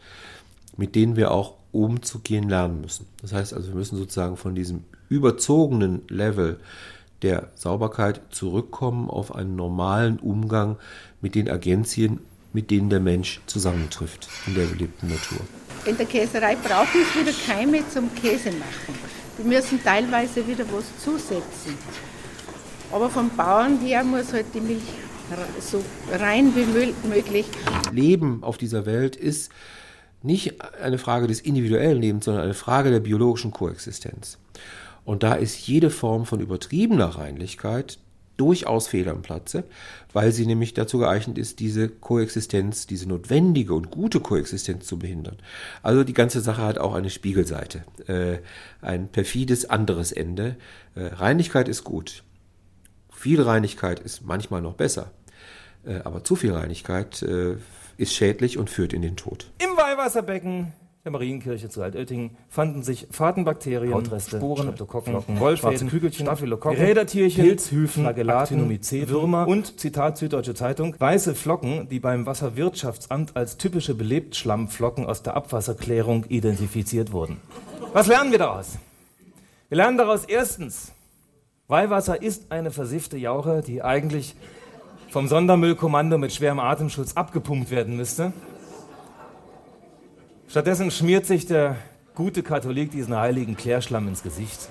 [0.76, 3.06] mit denen wir auch umzugehen lernen müssen.
[3.20, 6.58] Das heißt also, wir müssen sozusagen von diesem überzogenen Level
[7.20, 10.78] der Sauberkeit zurückkommen auf einen normalen Umgang
[11.20, 12.20] mit den Agenzien,
[12.54, 15.40] mit denen der Mensch zusammentrifft in der belebten Natur.
[15.84, 18.94] In der Käserei brauchen sie wieder Keime zum Käse machen.
[19.38, 21.74] Die müssen teilweise wieder was zusetzen.
[22.92, 24.82] Aber vom Bauern her muss halt die Milch
[25.60, 25.82] so
[26.12, 26.64] rein wie
[27.08, 27.46] möglich.
[27.92, 29.50] Leben auf dieser Welt ist
[30.22, 34.38] nicht eine Frage des individuellen Lebens, sondern eine Frage der biologischen Koexistenz.
[35.10, 37.98] Und da ist jede Form von übertriebener Reinlichkeit
[38.36, 39.64] durchaus fehl am Platze,
[40.12, 45.38] weil sie nämlich dazu geeignet ist, diese Koexistenz, diese notwendige und gute Koexistenz zu behindern.
[45.82, 48.38] Also die ganze Sache hat auch eine Spiegelseite, äh,
[48.86, 50.54] ein perfides anderes Ende.
[50.94, 52.22] Äh, Reinlichkeit ist gut.
[53.12, 55.10] Viel Reinigkeit ist manchmal noch besser.
[55.84, 57.56] Äh, aber zu viel Reinigkeit äh,
[57.96, 59.50] ist schädlich und führt in den Tod.
[59.58, 60.72] Im Weihwasserbecken
[61.04, 68.02] der Marienkirche zu Altötting fanden sich Fadenbakterien, Hautreste, Sporen, Streptokokken, Wollfäden, Kügelchen, Staphylokokken, Rädertierchen, Pilzhüfen,
[68.02, 68.68] Flagellaten,
[69.08, 75.36] Würmer und, Zitat Süddeutsche Zeitung, weiße Flocken, die beim Wasserwirtschaftsamt als typische Belebtschlammflocken aus der
[75.36, 77.38] Abwasserklärung identifiziert wurden.
[77.94, 78.76] Was lernen wir daraus?
[79.70, 80.92] Wir lernen daraus erstens,
[81.66, 84.34] Weihwasser ist eine versiffte Jauche, die eigentlich
[85.08, 88.34] vom Sondermüllkommando mit schwerem Atemschutz abgepumpt werden müsste.
[90.50, 91.76] Stattdessen schmiert sich der
[92.16, 94.68] gute Katholik diesen heiligen Klärschlamm ins Gesicht.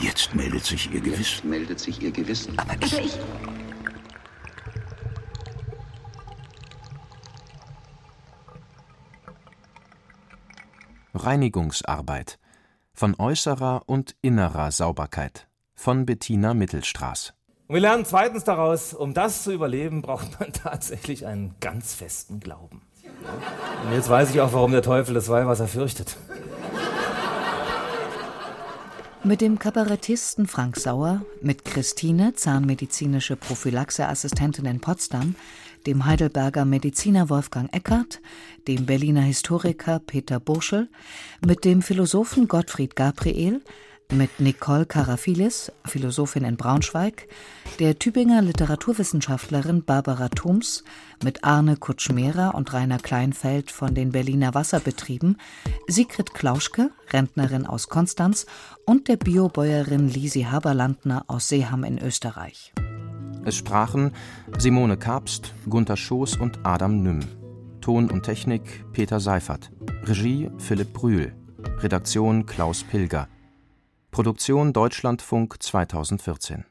[0.00, 1.20] Jetzt meldet sich ihr Gewissen.
[1.20, 2.58] Jetzt meldet sich ihr Gewissen.
[2.58, 2.94] Aber ich...
[2.94, 3.18] Aber ich
[11.12, 12.38] Reinigungsarbeit
[12.94, 17.34] von äußerer und innerer Sauberkeit von Bettina Mittelstraß.
[17.66, 22.40] Und wir lernen zweitens daraus, um das zu überleben, braucht man tatsächlich einen ganz festen
[22.40, 22.80] Glauben.
[23.84, 26.16] Und jetzt weiß ich auch, warum der Teufel das Weihwasser fürchtet.
[29.22, 35.34] Mit dem Kabarettisten Frank Sauer, mit Christine, zahnmedizinische Prophylaxeassistentin in Potsdam,
[35.86, 38.20] dem Heidelberger Mediziner Wolfgang Eckert,
[38.66, 40.88] dem Berliner Historiker Peter Burschel,
[41.44, 43.60] mit dem Philosophen Gottfried Gabriel,
[44.12, 47.28] mit Nicole Karafilis, Philosophin in Braunschweig,
[47.78, 50.84] der Tübinger Literaturwissenschaftlerin Barbara Thums,
[51.22, 55.38] mit Arne Kutschmerer und Rainer Kleinfeld von den Berliner Wasserbetrieben,
[55.86, 58.46] Sigrid Klauschke, Rentnerin aus Konstanz
[58.86, 62.72] und der Biobäuerin Lisi Haberlandner aus Seeham in Österreich.
[63.44, 64.12] Es sprachen
[64.58, 67.20] Simone Kabst, Gunther Schoß und Adam Nümm.
[67.80, 69.70] Ton und Technik Peter Seifert.
[70.04, 71.32] Regie Philipp Brühl.
[71.78, 73.28] Redaktion Klaus Pilger.
[74.10, 76.64] Produktion Deutschlandfunk 2014